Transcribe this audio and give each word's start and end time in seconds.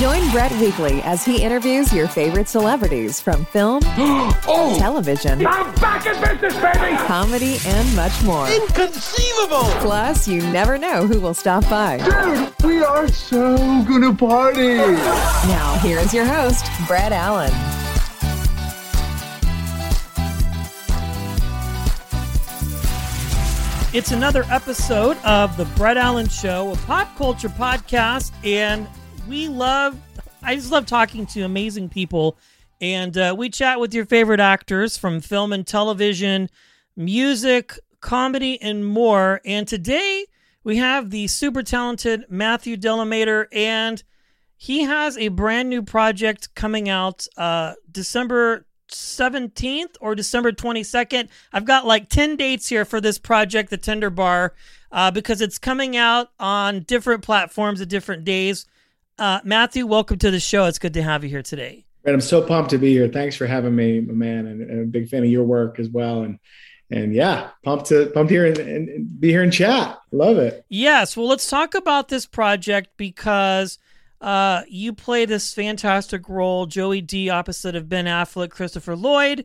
Join 0.00 0.30
Brett 0.30 0.50
weekly 0.52 1.02
as 1.02 1.26
he 1.26 1.42
interviews 1.42 1.92
your 1.92 2.08
favorite 2.08 2.48
celebrities 2.48 3.20
from 3.20 3.44
film, 3.44 3.82
oh! 3.84 4.74
television, 4.78 5.46
I'm 5.46 5.74
back 5.74 6.06
in 6.06 6.14
business, 6.22 6.54
baby. 6.54 6.96
comedy, 7.06 7.58
and 7.66 7.94
much 7.94 8.22
more. 8.22 8.48
Inconceivable! 8.48 9.64
Plus, 9.82 10.26
you 10.26 10.40
never 10.52 10.78
know 10.78 11.06
who 11.06 11.20
will 11.20 11.34
stop 11.34 11.68
by. 11.68 11.98
Dude, 11.98 12.54
we 12.64 12.82
are 12.82 13.08
so 13.08 13.58
gonna 13.84 14.14
party! 14.14 14.76
Now, 14.76 15.78
here 15.82 15.98
is 15.98 16.14
your 16.14 16.24
host, 16.24 16.64
Brett 16.86 17.12
Allan. 17.12 17.52
It's 23.92 24.12
another 24.12 24.44
episode 24.50 25.18
of 25.24 25.54
the 25.58 25.66
Brett 25.76 25.98
Allan 25.98 26.28
Show, 26.28 26.72
a 26.72 26.76
pop 26.86 27.14
culture 27.18 27.50
podcast, 27.50 28.32
and 28.44 28.88
we 29.30 29.46
love. 29.46 29.96
I 30.42 30.56
just 30.56 30.72
love 30.72 30.86
talking 30.86 31.24
to 31.26 31.42
amazing 31.42 31.88
people, 31.88 32.36
and 32.80 33.16
uh, 33.16 33.32
we 33.38 33.48
chat 33.48 33.78
with 33.78 33.94
your 33.94 34.04
favorite 34.04 34.40
actors 34.40 34.98
from 34.98 35.20
film 35.20 35.52
and 35.52 35.64
television, 35.64 36.50
music, 36.96 37.78
comedy, 38.00 38.60
and 38.60 38.84
more. 38.84 39.40
And 39.44 39.68
today 39.68 40.26
we 40.64 40.78
have 40.78 41.10
the 41.10 41.28
super 41.28 41.62
talented 41.62 42.24
Matthew 42.28 42.76
Delamater, 42.76 43.46
and 43.52 44.02
he 44.56 44.82
has 44.82 45.16
a 45.16 45.28
brand 45.28 45.70
new 45.70 45.82
project 45.84 46.52
coming 46.56 46.88
out 46.88 47.28
uh, 47.36 47.74
December 47.88 48.66
17th 48.88 49.94
or 50.00 50.16
December 50.16 50.50
22nd. 50.50 51.28
I've 51.52 51.64
got 51.64 51.86
like 51.86 52.08
10 52.08 52.34
dates 52.34 52.68
here 52.68 52.84
for 52.84 53.00
this 53.00 53.18
project, 53.18 53.70
The 53.70 53.78
Tender 53.78 54.10
Bar, 54.10 54.54
uh, 54.90 55.12
because 55.12 55.40
it's 55.40 55.58
coming 55.58 55.96
out 55.96 56.32
on 56.40 56.80
different 56.80 57.22
platforms 57.22 57.80
at 57.80 57.88
different 57.88 58.24
days. 58.24 58.66
Uh, 59.20 59.38
Matthew, 59.44 59.86
welcome 59.86 60.16
to 60.16 60.30
the 60.30 60.40
show. 60.40 60.64
It's 60.64 60.78
good 60.78 60.94
to 60.94 61.02
have 61.02 61.22
you 61.22 61.28
here 61.28 61.42
today. 61.42 61.84
I'm 62.06 62.22
so 62.22 62.40
pumped 62.40 62.70
to 62.70 62.78
be 62.78 62.92
here. 62.92 63.06
Thanks 63.06 63.36
for 63.36 63.46
having 63.46 63.76
me, 63.76 64.00
my 64.00 64.14
man, 64.14 64.46
and, 64.46 64.62
and 64.62 64.80
a 64.80 64.86
big 64.86 65.10
fan 65.10 65.22
of 65.22 65.28
your 65.28 65.44
work 65.44 65.78
as 65.78 65.90
well. 65.90 66.22
And 66.22 66.38
and 66.90 67.14
yeah, 67.14 67.50
pumped 67.62 67.88
to 67.88 68.06
pumped 68.14 68.30
here 68.30 68.46
and, 68.46 68.58
and, 68.58 68.88
and 68.88 69.20
be 69.20 69.28
here 69.28 69.42
and 69.42 69.52
chat. 69.52 69.98
Love 70.10 70.38
it. 70.38 70.64
Yes, 70.70 71.18
well, 71.18 71.28
let's 71.28 71.50
talk 71.50 71.74
about 71.74 72.08
this 72.08 72.24
project 72.24 72.92
because 72.96 73.78
uh, 74.22 74.62
you 74.68 74.94
play 74.94 75.26
this 75.26 75.52
fantastic 75.52 76.26
role, 76.26 76.64
Joey 76.64 77.02
D, 77.02 77.28
opposite 77.28 77.76
of 77.76 77.90
Ben 77.90 78.06
Affleck, 78.06 78.48
Christopher 78.48 78.96
Lloyd. 78.96 79.44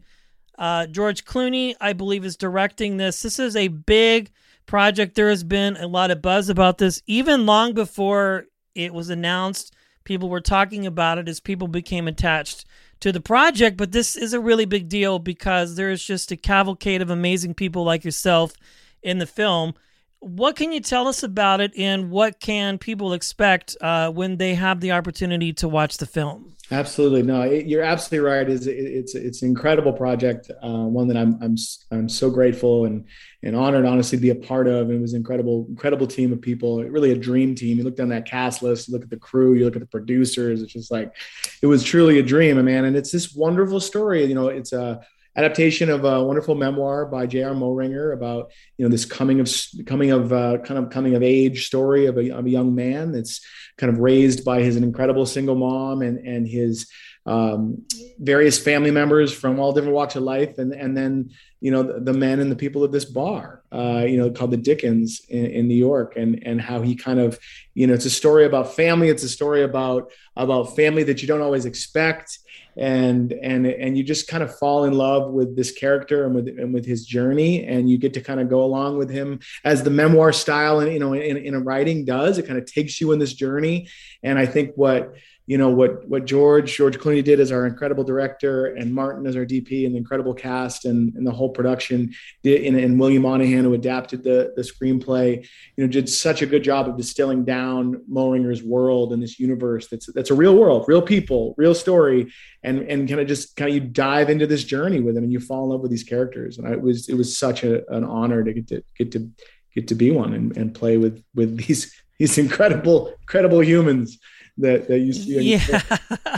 Uh, 0.58 0.88
George 0.88 1.26
Clooney, 1.26 1.76
I 1.82 1.92
believe, 1.92 2.24
is 2.24 2.38
directing 2.38 2.96
this. 2.96 3.22
This 3.22 3.40
is 3.40 3.58
a 3.58 3.68
big 3.68 4.32
project. 4.68 5.16
There 5.16 5.30
has 5.30 5.44
been 5.44 5.76
a 5.76 5.88
lot 5.88 6.12
of 6.12 6.22
buzz 6.22 6.48
about 6.48 6.78
this, 6.78 7.02
even 7.08 7.46
long 7.46 7.74
before 7.74 8.46
it 8.76 8.94
was 8.94 9.10
announced. 9.10 9.74
People 10.04 10.30
were 10.30 10.42
talking 10.42 10.86
about 10.86 11.18
it 11.18 11.28
as 11.28 11.40
people 11.40 11.68
became 11.68 12.08
attached 12.08 12.66
to 13.00 13.12
the 13.12 13.22
project. 13.22 13.78
But 13.78 13.92
this 13.92 14.16
is 14.16 14.34
a 14.34 14.40
really 14.40 14.66
big 14.66 14.88
deal 14.88 15.18
because 15.18 15.76
there 15.76 15.90
is 15.90 16.04
just 16.04 16.32
a 16.32 16.38
cavalcade 16.38 17.02
of 17.02 17.10
amazing 17.10 17.56
people 17.56 17.84
like 17.84 18.04
yourself 18.04 18.54
in 19.02 19.18
the 19.18 19.26
film. 19.26 19.74
What 20.20 20.56
can 20.56 20.72
you 20.72 20.80
tell 20.80 21.08
us 21.08 21.24
about 21.24 21.62
it, 21.62 21.72
and 21.78 22.10
what 22.10 22.40
can 22.40 22.78
people 22.78 23.14
expect 23.14 23.78
uh, 23.82 24.10
when 24.12 24.38
they 24.38 24.56
have 24.56 24.80
the 24.80 24.92
opportunity 24.92 25.54
to 25.54 25.68
watch 25.68 25.98
the 25.98 26.06
film? 26.06 26.56
Absolutely, 26.72 27.22
no, 27.22 27.42
it, 27.42 27.68
you're 27.68 27.84
absolutely 27.84 28.28
right. 28.28 28.50
It's 28.50 28.66
it's 28.66 29.14
it's 29.14 29.44
an 29.44 29.50
incredible 29.50 29.94
project, 29.94 30.50
uh, 30.64 30.86
one 30.86 31.08
that 31.10 31.18
I'm 31.18 31.38
I'm 31.44 31.56
I'm 31.92 32.10
so 32.10 32.32
grateful 32.32 32.86
and 32.86 33.06
and 33.44 33.56
honored, 33.56 33.86
honestly, 33.86 34.18
to 34.18 34.22
be 34.22 34.32
a 34.32 34.36
part 34.36 34.68
of. 34.68 34.90
It 34.90 35.00
was 35.00 35.14
an 35.14 35.18
incredible 35.18 35.68
incredible 35.70 36.08
team 36.08 36.34
of 36.34 36.42
people, 36.42 36.84
really 36.84 37.12
a 37.12 37.16
dream 37.16 37.54
team. 37.54 37.78
You 37.78 37.84
look 37.84 37.96
down 37.96 38.10
that 38.10 38.26
cast 38.26 38.64
list, 38.64 38.88
you 38.88 38.94
look 38.94 39.04
at 39.04 39.12
the 39.12 39.18
crew, 39.18 39.54
you 39.54 39.64
look 39.64 39.76
at 39.76 39.82
the 39.82 39.88
producers. 39.88 40.64
It's 40.64 40.74
just 40.74 40.90
like 40.90 41.16
it 41.62 41.68
was 41.68 41.84
truly 41.84 42.18
a 42.18 42.24
dream, 42.24 42.58
a 42.58 42.64
man. 42.64 42.86
And 42.86 42.96
it's 42.96 43.12
this 43.12 43.36
wonderful 43.36 43.80
story. 43.80 44.26
You 44.26 44.34
know, 44.34 44.48
it's 44.48 44.74
a 44.74 45.02
adaptation 45.36 45.90
of 45.90 46.06
a 46.06 46.24
wonderful 46.24 46.56
memoir 46.56 47.06
by 47.06 47.26
J.R. 47.26 47.54
Moehringer 47.54 48.14
about 48.14 48.52
you 48.78 48.86
know 48.86 48.90
this 48.90 49.06
coming 49.06 49.40
of 49.40 49.52
coming 49.86 50.12
of 50.12 50.32
uh, 50.32 50.58
kind 50.60 50.84
of 50.84 50.90
coming 50.90 51.16
of 51.16 51.24
age 51.24 51.68
story 51.68 52.06
of 52.06 52.18
a, 52.18 52.30
of 52.32 52.46
a 52.46 52.50
young 52.50 52.74
man 52.76 53.12
that's 53.12 53.46
kind 53.78 53.92
of 53.92 54.00
raised 54.00 54.46
by 54.46 54.62
his 54.62 54.76
incredible 54.76 55.26
single 55.26 55.56
mom 55.56 56.02
and 56.02 56.20
and 56.26 56.48
his 56.48 56.90
um, 57.26 57.86
various 58.20 58.60
family 58.60 58.92
members 58.92 59.34
from 59.34 59.60
all 59.60 59.74
different 59.74 59.96
walks 59.96 60.16
of 60.16 60.24
life, 60.24 60.58
and 60.58 60.74
and 60.74 60.96
then 60.96 61.32
you 61.66 61.72
know 61.72 61.82
the, 61.82 62.00
the 62.00 62.14
men 62.14 62.40
and 62.40 62.52
the 62.52 62.56
people 62.56 62.84
of 62.84 62.92
this 62.92 63.06
bar, 63.06 63.64
uh, 63.72 64.06
you 64.08 64.18
know, 64.18 64.30
called 64.30 64.52
the 64.52 64.58
Dickens 64.58 65.22
in, 65.30 65.48
in, 65.48 65.68
New 65.68 65.74
York, 65.74 66.14
and 66.16 66.46
and 66.46 66.62
how 66.62 66.82
he 66.82 66.96
kind 66.96 67.20
of, 67.20 67.40
you 67.74 67.88
know, 67.88 67.94
it's 67.96 68.06
a 68.06 68.10
story 68.12 68.46
about 68.46 68.76
family. 68.76 69.10
It's 69.10 69.24
a 69.24 69.30
story 69.30 69.64
about 69.64 70.12
about 70.36 70.76
family 70.76 71.02
that 71.06 71.24
you 71.24 71.28
don't 71.28 71.42
always 71.42 71.66
expect, 71.66 72.38
and 72.78 73.34
and 73.34 73.66
and 73.66 73.98
you 73.98 74.04
just 74.04 74.28
kind 74.28 74.44
of 74.44 74.56
fall 74.60 74.84
in 74.84 74.94
love 74.94 75.32
with 75.32 75.56
this 75.56 75.72
character 75.72 76.28
and 76.28 76.36
with 76.36 76.48
and 76.50 76.72
with 76.72 76.86
his 76.86 77.04
journey, 77.04 77.66
and 77.66 77.90
you 77.90 77.98
get 77.98 78.14
to 78.14 78.22
kind 78.22 78.40
of 78.40 78.48
go 78.48 78.64
along 78.64 79.00
with 79.00 79.10
him 79.10 79.40
as 79.64 79.82
the 79.82 79.90
memoir 79.90 80.32
style, 80.32 80.82
and 80.82 80.94
you 80.94 81.00
know, 81.00 81.14
in, 81.14 81.36
in 81.36 81.56
a 81.56 81.60
writing 81.60 82.06
does. 82.06 82.38
It 82.38 82.46
kind 82.46 82.60
of 82.60 82.68
takes 82.68 83.02
you 83.02 83.12
in 83.12 83.18
this 83.18 83.34
journey, 83.34 83.90
and 84.22 84.38
I 84.38 84.46
think 84.46 84.74
what 84.76 85.16
you 85.48 85.58
know 85.58 85.70
what 85.70 86.08
what 86.08 86.26
George 86.26 86.76
George 86.76 86.98
Clooney 86.98 87.24
did 87.24 87.40
as 87.40 87.52
our 87.52 87.66
incredible 87.66 88.04
director 88.04 88.68
and 88.68 88.94
Martin 88.94 89.28
as 89.28 89.36
our 89.36 89.46
DP 89.46 89.86
and 89.86 89.94
the 89.94 89.98
incredible 89.98 90.34
cast 90.34 90.86
and, 90.86 91.14
and 91.16 91.26
the 91.26 91.32
whole 91.32 91.50
production 91.50 92.14
did 92.44 92.64
and, 92.66 92.78
and 92.78 93.00
William 93.00 93.24
Monahan 93.24 93.64
who 93.64 93.74
adapted 93.74 94.24
the 94.24 94.54
the 94.56 94.62
screenplay 94.62 95.48
you 95.78 95.84
know 95.84 95.88
did 95.88 96.10
such 96.10 96.42
a 96.42 96.46
good 96.46 96.64
job 96.64 96.88
of 96.88 96.98
distilling 96.98 97.46
down 97.46 98.02
Moehringer's 98.12 98.64
world 98.64 99.14
and 99.14 99.22
this 99.22 99.40
universe 99.40 99.88
that's 99.88 100.12
that's 100.14 100.32
a 100.32 100.36
real 100.36 100.56
world 100.56 100.86
real 100.88 101.02
people 101.02 101.54
real 101.58 101.76
story 101.76 102.32
and 102.66 102.80
and 102.90 103.08
kind 103.08 103.22
of 103.22 103.28
just 103.28 103.56
kind 103.56 103.70
of 103.70 103.76
you 103.76 103.82
dive 103.82 104.30
into 104.30 104.48
this 104.48 104.64
journey 104.64 105.00
with 105.00 105.16
them 105.16 105.24
and 105.24 105.32
you 105.32 105.40
fall 105.40 105.64
in 105.64 105.70
love 105.70 105.82
with 105.82 105.92
these 105.92 106.04
characters. 106.04 106.58
And 106.58 106.68
I, 106.68 106.72
it 106.74 106.82
was 106.82 107.08
it 107.08 107.16
was 107.16 107.38
such 107.38 107.64
a, 107.64 107.90
an 107.96 108.04
honor 108.04 108.44
to 108.44 108.54
get 108.54 108.68
to 108.68 108.84
get 108.98 109.12
to 109.14 109.30
get 109.74 109.88
to 109.90 109.96
be 109.96 110.12
one 110.12 110.34
and, 110.34 110.58
and 110.58 110.74
play 110.74 110.98
with 110.98 111.24
with 111.34 111.58
these 111.68 111.94
these 112.18 112.38
incredible 112.38 113.14
incredible 113.22 113.64
humans 113.64 114.20
that, 114.58 114.88
that 114.88 115.00
you 115.00 115.14
see. 115.14 115.56
Yeah. 115.56 115.82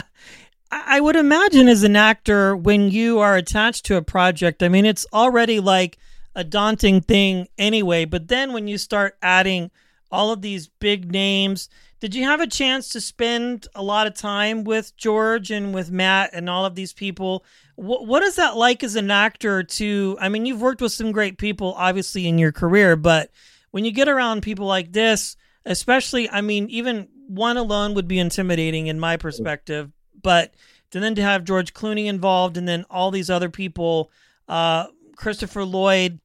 I 0.70 1.00
would 1.00 1.16
imagine 1.16 1.68
as 1.68 1.82
an 1.82 1.96
actor, 1.96 2.54
when 2.54 2.90
you 2.90 3.20
are 3.20 3.36
attached 3.36 3.86
to 3.86 3.96
a 3.96 4.02
project, 4.02 4.62
I 4.62 4.68
mean, 4.68 4.84
it's 4.84 5.06
already 5.12 5.60
like 5.60 5.98
a 6.34 6.44
daunting 6.44 7.00
thing 7.00 7.48
anyway. 7.56 8.04
But 8.04 8.28
then 8.28 8.52
when 8.52 8.68
you 8.68 8.76
start 8.76 9.16
adding 9.22 9.70
all 10.10 10.30
of 10.30 10.42
these 10.42 10.68
big 10.68 11.10
names, 11.10 11.68
did 12.00 12.14
you 12.14 12.24
have 12.24 12.40
a 12.40 12.46
chance 12.46 12.90
to 12.90 13.00
spend 13.00 13.66
a 13.74 13.82
lot 13.82 14.06
of 14.06 14.14
time 14.14 14.62
with 14.62 14.96
George 14.96 15.50
and 15.50 15.74
with 15.74 15.90
Matt 15.90 16.30
and 16.32 16.48
all 16.48 16.64
of 16.64 16.74
these 16.74 16.92
people? 16.92 17.44
What, 17.74 18.06
what 18.06 18.22
is 18.22 18.36
that 18.36 18.56
like 18.56 18.84
as 18.84 18.94
an 18.94 19.10
actor 19.10 19.62
to, 19.62 20.16
I 20.20 20.28
mean, 20.28 20.46
you've 20.46 20.60
worked 20.60 20.80
with 20.80 20.92
some 20.92 21.12
great 21.12 21.38
people, 21.38 21.74
obviously, 21.76 22.28
in 22.28 22.38
your 22.38 22.52
career, 22.52 22.94
but 22.94 23.30
when 23.70 23.84
you 23.84 23.90
get 23.90 24.08
around 24.08 24.42
people 24.42 24.66
like 24.66 24.92
this, 24.92 25.36
especially, 25.64 26.28
I 26.30 26.40
mean, 26.40 26.68
even 26.70 27.08
one 27.26 27.56
alone 27.56 27.94
would 27.94 28.08
be 28.08 28.18
intimidating 28.18 28.86
in 28.86 28.98
my 28.98 29.16
perspective, 29.16 29.90
but 30.22 30.54
to 30.90 31.00
then 31.00 31.14
to 31.14 31.22
have 31.22 31.44
George 31.44 31.74
Clooney 31.74 32.06
involved 32.06 32.56
and 32.56 32.66
then 32.66 32.84
all 32.90 33.10
these 33.10 33.30
other 33.30 33.50
people, 33.50 34.10
uh, 34.48 34.86
Christopher 35.16 35.64
Lloyd, 35.64 36.20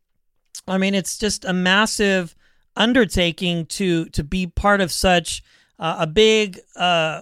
I 0.68 0.78
mean, 0.78 0.96
it's 0.96 1.18
just 1.18 1.46
a 1.46 1.54
massive 1.54 2.36
undertaking 2.76 3.66
to 3.68 4.06
to 4.06 4.24
be 4.24 4.48
part 4.48 4.82
of 4.82 4.92
such 4.92 5.44
uh, 5.80 5.98
a 6.00 6.08
big 6.08 6.60
uh, 6.76 7.22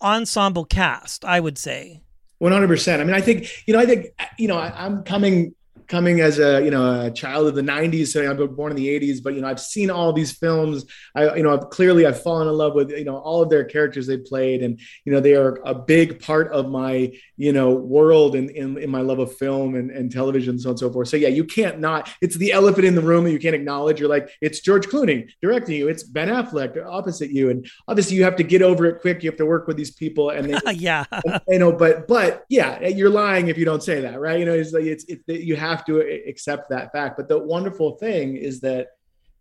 ensemble 0.00 0.64
cast. 0.64 1.24
I 1.24 1.40
would 1.40 1.58
say. 1.58 2.00
One 2.38 2.52
hundred 2.52 2.68
percent. 2.68 3.02
I 3.02 3.04
mean, 3.04 3.14
I 3.14 3.20
think 3.20 3.48
you 3.66 3.74
know. 3.74 3.80
I 3.80 3.86
think 3.86 4.06
you 4.38 4.48
know. 4.48 4.56
I, 4.56 4.72
I'm 4.74 5.02
coming 5.04 5.54
coming 5.90 6.20
as 6.20 6.38
a 6.38 6.62
you 6.62 6.70
know 6.70 7.06
a 7.06 7.10
child 7.10 7.48
of 7.48 7.54
the 7.56 7.60
90s 7.60 8.06
so 8.06 8.22
i'm 8.22 8.54
born 8.54 8.70
in 8.70 8.76
the 8.76 8.88
80s 8.88 9.20
but 9.22 9.34
you 9.34 9.40
know 9.40 9.48
i've 9.48 9.60
seen 9.60 9.90
all 9.90 10.12
these 10.12 10.32
films. 10.32 10.84
I 11.16 11.34
you 11.34 11.42
know 11.42 11.52
I've, 11.52 11.68
clearly 11.70 12.06
i've 12.06 12.22
fallen 12.22 12.46
in 12.46 12.54
love 12.54 12.74
with 12.74 12.90
you 12.90 13.04
know 13.04 13.16
all 13.16 13.42
of 13.42 13.50
their 13.50 13.64
characters 13.64 14.06
they 14.06 14.16
played 14.16 14.62
and 14.62 14.78
you 15.04 15.12
know 15.12 15.18
they 15.18 15.34
are 15.34 15.60
a 15.64 15.74
big 15.74 16.22
part 16.22 16.52
of 16.52 16.70
my 16.70 17.12
you 17.36 17.52
know 17.52 17.70
world 17.72 18.36
and 18.36 18.50
in, 18.50 18.78
in, 18.78 18.90
my 18.90 19.00
love 19.00 19.18
of 19.18 19.36
film 19.36 19.74
and, 19.74 19.90
and 19.90 20.12
television 20.12 20.50
and 20.50 20.60
so 20.60 20.68
on 20.68 20.72
and 20.72 20.78
so 20.78 20.92
forth. 20.92 21.08
So 21.08 21.16
yeah 21.16 21.28
you 21.28 21.44
can't 21.44 21.80
not 21.80 22.08
it's 22.20 22.36
the 22.36 22.52
elephant 22.52 22.86
in 22.86 22.94
the 22.94 23.02
room 23.02 23.24
that 23.24 23.32
you 23.32 23.38
can't 23.40 23.54
acknowledge 23.54 23.98
you're 23.98 24.08
like 24.08 24.30
it's 24.40 24.60
george 24.60 24.86
clooney 24.86 25.28
directing 25.42 25.74
you 25.74 25.88
it's 25.88 26.02
ben 26.02 26.28
affleck 26.28 26.80
opposite 26.86 27.30
you 27.30 27.50
and 27.50 27.68
obviously 27.88 28.16
you 28.16 28.24
have 28.24 28.36
to 28.36 28.42
get 28.42 28.62
over 28.62 28.86
it 28.86 29.00
quick 29.00 29.22
you 29.22 29.30
have 29.30 29.38
to 29.38 29.46
work 29.46 29.66
with 29.66 29.76
these 29.76 29.90
people 29.90 30.30
and 30.30 30.54
they, 30.54 30.72
yeah. 30.74 31.04
You 31.48 31.58
know 31.58 31.72
but 31.72 32.06
but 32.06 32.44
yeah 32.48 32.86
you're 32.86 33.10
lying 33.10 33.48
if 33.48 33.58
you 33.58 33.64
don't 33.64 33.82
say 33.82 34.00
that 34.02 34.20
right? 34.20 34.38
You 34.38 34.44
know 34.44 34.54
it's 34.54 34.72
like 34.72 34.84
it's, 34.84 35.04
it's 35.04 35.22
you 35.26 35.56
have 35.56 35.79
have 35.80 35.86
to 35.86 36.00
accept 36.28 36.70
that 36.70 36.92
fact. 36.92 37.16
But 37.16 37.28
the 37.28 37.38
wonderful 37.38 37.92
thing 37.96 38.36
is 38.36 38.60
that, 38.60 38.88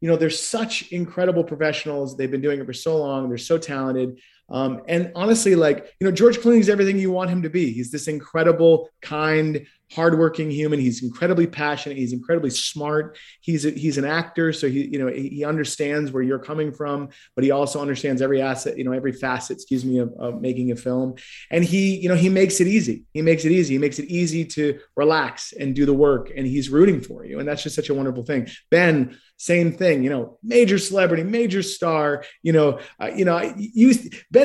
you 0.01 0.09
know, 0.09 0.15
they're 0.15 0.29
such 0.29 0.91
incredible 0.91 1.43
professionals. 1.43 2.15
They've 2.15 2.31
been 2.31 2.41
doing 2.41 2.59
it 2.59 2.65
for 2.65 2.73
so 2.73 2.97
long. 2.97 3.27
They're 3.27 3.37
so 3.37 3.57
talented. 3.57 4.19
Um, 4.51 4.81
and 4.87 5.11
honestly, 5.15 5.55
like, 5.55 5.93
you 5.99 6.05
know, 6.05 6.11
George 6.11 6.39
Clooney's 6.39 6.69
everything 6.69 6.97
you 6.97 7.11
want 7.11 7.29
him 7.29 7.41
to 7.43 7.49
be. 7.49 7.71
He's 7.71 7.91
this 7.91 8.07
incredible, 8.07 8.89
kind, 9.01 9.65
hardworking 9.91 10.51
human. 10.51 10.79
He's 10.79 11.03
incredibly 11.03 11.47
passionate. 11.47 11.97
He's 11.97 12.13
incredibly 12.13 12.51
smart. 12.51 13.17
He's 13.41 13.65
a, 13.65 13.71
he's 13.71 13.97
an 13.97 14.05
actor, 14.05 14.53
so 14.53 14.69
he 14.69 14.85
you 14.85 14.99
know 14.99 15.11
he 15.11 15.43
understands 15.43 16.11
where 16.11 16.23
you're 16.23 16.39
coming 16.39 16.71
from, 16.71 17.09
but 17.35 17.43
he 17.43 17.51
also 17.51 17.81
understands 17.81 18.21
every 18.21 18.41
asset, 18.41 18.77
you 18.77 18.83
know, 18.83 18.91
every 18.91 19.13
facet, 19.13 19.57
excuse 19.57 19.83
me, 19.83 19.99
of, 19.99 20.13
of 20.19 20.41
making 20.41 20.71
a 20.71 20.75
film. 20.75 21.15
And 21.49 21.63
he 21.63 21.95
you 21.97 22.09
know 22.09 22.15
he 22.15 22.29
makes 22.29 22.59
it 22.61 22.67
easy. 22.67 23.05
He 23.13 23.21
makes 23.21 23.45
it 23.45 23.51
easy. 23.51 23.75
He 23.75 23.79
makes 23.79 23.99
it 23.99 24.05
easy 24.09 24.45
to 24.45 24.79
relax 24.95 25.53
and 25.53 25.75
do 25.75 25.85
the 25.85 25.93
work, 25.93 26.31
and 26.35 26.45
he's 26.45 26.69
rooting 26.69 27.01
for 27.01 27.25
you, 27.25 27.39
and 27.39 27.47
that's 27.47 27.63
just 27.63 27.75
such 27.75 27.89
a 27.89 27.93
wonderful 27.93 28.23
thing. 28.23 28.47
Ben 28.69 29.17
same 29.39 29.71
thing, 29.71 30.03
you 30.03 30.09
know, 30.09 30.37
major 30.43 30.77
celebrity, 30.77 31.23
major 31.23 31.63
star, 31.63 32.25
you 32.43 32.51
know, 32.51 32.77
uh, 33.01 33.09
you 33.15 33.23
know, 33.23 33.53
you 33.57 33.93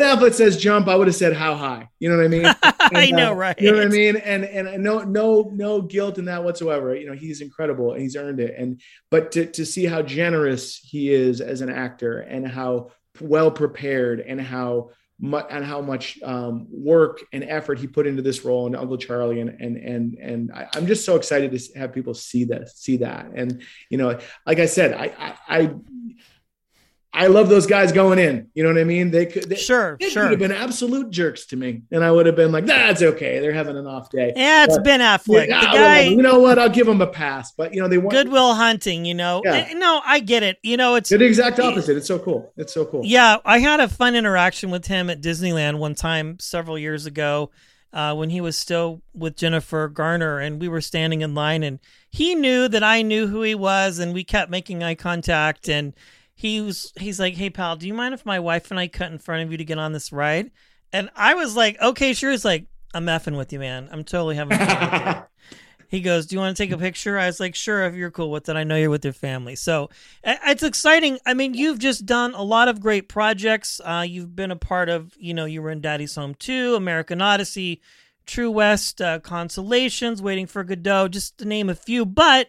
Affleck 0.03 0.35
says 0.35 0.57
jump, 0.57 0.89
I 0.89 0.97
would 0.97 1.07
have 1.07 1.17
said 1.17 1.35
how 1.35 1.55
high, 1.55 1.89
you 1.99 2.09
know 2.09 2.17
what 2.17 2.25
I 2.25 2.29
mean? 2.29 2.55
And, 2.85 2.99
I 2.99 3.11
know, 3.11 3.33
uh, 3.33 3.35
right? 3.35 3.59
You 3.59 3.73
know 3.73 3.79
what 3.79 3.87
I 3.87 3.91
mean? 3.91 4.17
And 4.17 4.45
and 4.45 4.85
no 4.85 4.99
no 4.99 5.51
no 5.55 5.81
guilt 5.81 6.19
in 6.19 6.27
that 6.27 6.45
whatsoever. 6.45 6.95
You 6.95 7.07
know, 7.07 7.15
he's 7.15 7.41
incredible 7.41 7.93
and 7.93 8.03
he's 8.03 8.15
earned 8.15 8.41
it. 8.41 8.55
And 8.59 8.83
but 9.11 9.33
to 9.33 9.47
to 9.47 9.65
see 9.65 9.87
how 9.87 10.03
generous 10.03 10.77
he 10.77 11.11
is 11.11 11.41
as 11.41 11.63
an 11.63 11.71
actor 11.71 12.21
and 12.21 12.47
how 12.47 12.91
well 13.23 13.51
prepared 13.51 14.21
and 14.21 14.39
how 14.39 14.91
much 15.21 15.47
and 15.51 15.65
how 15.65 15.81
much 15.81 16.21
um, 16.23 16.67
work 16.71 17.21
and 17.33 17.45
effort 17.45 17.79
he 17.79 17.87
put 17.87 18.07
into 18.07 18.23
this 18.23 18.45
role 18.45 18.67
and 18.67 18.77
Uncle 18.77 18.99
Charlie 18.99 19.41
and 19.41 19.51
and 19.61 19.77
and 19.77 20.15
and 20.19 20.53
I, 20.53 20.69
am 20.75 20.87
just 20.87 21.05
so 21.05 21.17
excited 21.17 21.57
to 21.57 21.79
have 21.79 21.93
people 21.93 22.15
see 22.15 22.45
that 22.45 22.69
see 22.69 22.99
that 22.99 23.31
and 23.35 23.63
you 23.91 23.99
know 23.99 24.19
like 24.45 24.59
I 24.59 24.67
said 24.67 24.93
I 24.93 25.13
I, 25.19 25.35
I 25.49 25.75
I 27.15 27.29
love 27.29 27.49
those 27.49 27.67
guys 27.67 27.93
going 27.93 28.19
in. 28.19 28.49
You 28.55 28.65
know 28.65 28.71
what 28.71 28.79
I 28.79 28.85
mean? 28.85 29.13
They 29.13 29.27
could 29.27 29.45
they, 29.45 29.55
sure, 29.55 29.97
they 30.01 30.11
sure. 30.11 30.25
could 30.25 30.33
have 30.33 30.41
been 30.41 30.53
absolute 30.53 31.11
jerks 31.11 31.47
to 31.47 31.57
me, 31.57 31.83
and 31.93 32.03
I 32.03 32.11
would 32.11 32.27
have 32.27 32.35
been 32.35 32.51
like, 32.51 32.67
"That's 32.67 33.03
okay. 33.03 33.39
They're 33.39 33.53
having 33.53 33.77
an 33.77 33.87
off 33.87 34.11
day." 34.11 34.33
Yeah, 34.35 34.65
it's 34.65 34.77
but, 34.77 34.85
Ben 34.85 35.01
Affleck. 35.01 35.47
Yeah, 35.47 35.61
the 35.61 35.67
guy, 35.67 36.01
you 36.01 36.23
know 36.23 36.41
what? 36.41 36.59
I'll 36.59 36.69
give 36.69 36.89
him 36.89 37.01
a 37.01 37.07
pass. 37.07 37.53
But 37.53 37.73
you 37.73 37.81
know, 37.81 37.87
they 37.87 37.99
want 37.99 38.11
Good 38.11 38.31
Will 38.31 38.55
Hunting. 38.55 39.05
You 39.05 39.15
know, 39.15 39.43
Yeah. 39.45 39.69
Eh, 39.71 39.75
no, 39.75 40.01
I 40.05 40.19
get 40.19 40.43
it. 40.43 40.59
You 40.65 40.77
know, 40.77 40.97
it's 40.97 41.11
the 41.11 41.25
exact 41.25 41.61
opposite. 41.61 41.97
It's 41.97 42.09
so 42.09 42.19
cool. 42.19 42.53
It's 42.57 42.75
so 42.75 42.85
cool. 42.85 43.03
Yeah, 43.05 43.37
I 43.45 43.61
had 43.61 43.79
a 43.79 43.89
fun 43.89 44.17
interaction 44.17 44.71
with 44.71 44.87
him 44.87 45.09
at 45.09 45.23
Disneyland 45.23 45.79
one 45.79 45.95
time 45.95 46.39
several 46.41 46.77
years 46.77 47.07
ago 47.07 47.51
uh, 47.95 48.13
when 48.13 48.29
he 48.29 48.41
was 48.41 48.59
still 48.59 49.01
with 49.15 49.37
Jennifer 49.37 49.89
Garner, 49.89 50.41
and 50.41 50.61
we 50.61 50.69
were 50.69 50.81
standing 50.81 51.21
in 51.21 51.33
line, 51.35 51.63
and 51.63 51.79
he 52.11 52.35
knew 52.35 52.67
that 52.69 52.83
I 52.83 53.03
knew 53.03 53.29
who 53.29 53.43
he 53.43 53.55
was, 53.55 54.01
and 54.01 54.13
we 54.13 54.25
kept 54.25 54.51
making 54.51 54.83
eye 54.83 54.97
contact, 54.97 55.69
and 55.69 55.95
he 56.35 56.61
was 56.61 56.93
he's 56.99 57.21
like, 57.21 57.35
"Hey, 57.35 57.51
pal, 57.51 57.77
do 57.77 57.87
you 57.87 57.95
mind 57.95 58.15
if 58.15 58.27
my 58.27 58.41
wife 58.41 58.71
and 58.71 58.81
I 58.81 58.89
cut 58.89 59.13
in 59.13 59.19
front 59.19 59.43
of 59.43 59.53
you 59.53 59.59
to 59.59 59.65
get 59.65 59.79
on 59.79 59.93
this 59.93 60.13
ride?" 60.13 60.51
And 60.93 61.11
I 61.17 61.35
was 61.35 61.57
like, 61.57 61.81
"Okay, 61.81 62.13
sure." 62.13 62.31
He's 62.31 62.45
like, 62.45 62.67
"I'm 62.93 63.07
effing 63.07 63.37
with 63.37 63.53
you, 63.53 63.59
man. 63.59 63.89
I'm 63.91 64.05
totally 64.05 64.37
having 64.37 64.59
fun. 64.59 65.25
He 65.95 66.01
goes, 66.01 66.27
"Do 66.27 66.35
you 66.35 66.41
want 66.41 66.57
to 66.57 66.61
take 66.61 66.73
a 66.73 66.79
picture?" 66.79 67.21
I 67.21 67.27
was 67.27 67.39
like, 67.39 67.55
"Sure, 67.55 67.85
if 67.85 67.95
you're 67.95 68.11
cool 68.11 68.33
with 68.33 68.49
it. 68.49 68.57
I 68.57 68.65
know 68.65 68.75
you're 68.75 68.91
with 68.91 69.05
your 69.05 69.13
family." 69.13 69.55
So 69.55 69.91
it's 70.25 70.65
exciting. 70.65 71.21
I 71.25 71.35
mean, 71.35 71.55
you've 71.55 71.79
just 71.79 72.05
done 72.05 72.35
a 72.35 72.43
lot 72.43 72.67
of 72.67 72.81
great 72.81 73.09
projects. 73.09 73.81
Uh, 73.85 74.05
you've 74.05 74.35
been 74.35 74.51
a 74.51 74.57
part 74.57 74.89
of, 74.89 75.13
you 75.19 75.35
know, 75.35 75.45
you 75.45 75.63
were 75.63 75.71
in 75.71 75.81
Daddy's 75.81 76.17
Home 76.17 76.35
2, 76.35 76.75
American 76.75 77.23
Odyssey, 77.23 77.81
True 78.27 78.51
West, 78.51 79.01
uh, 79.01 79.21
Consolations, 79.21 80.21
Waiting 80.21 80.47
for 80.47 80.65
Godot, 80.65 81.09
just 81.09 81.39
to 81.39 81.45
name 81.45 81.69
a 81.69 81.77
few. 81.77 82.05
But 82.05 82.49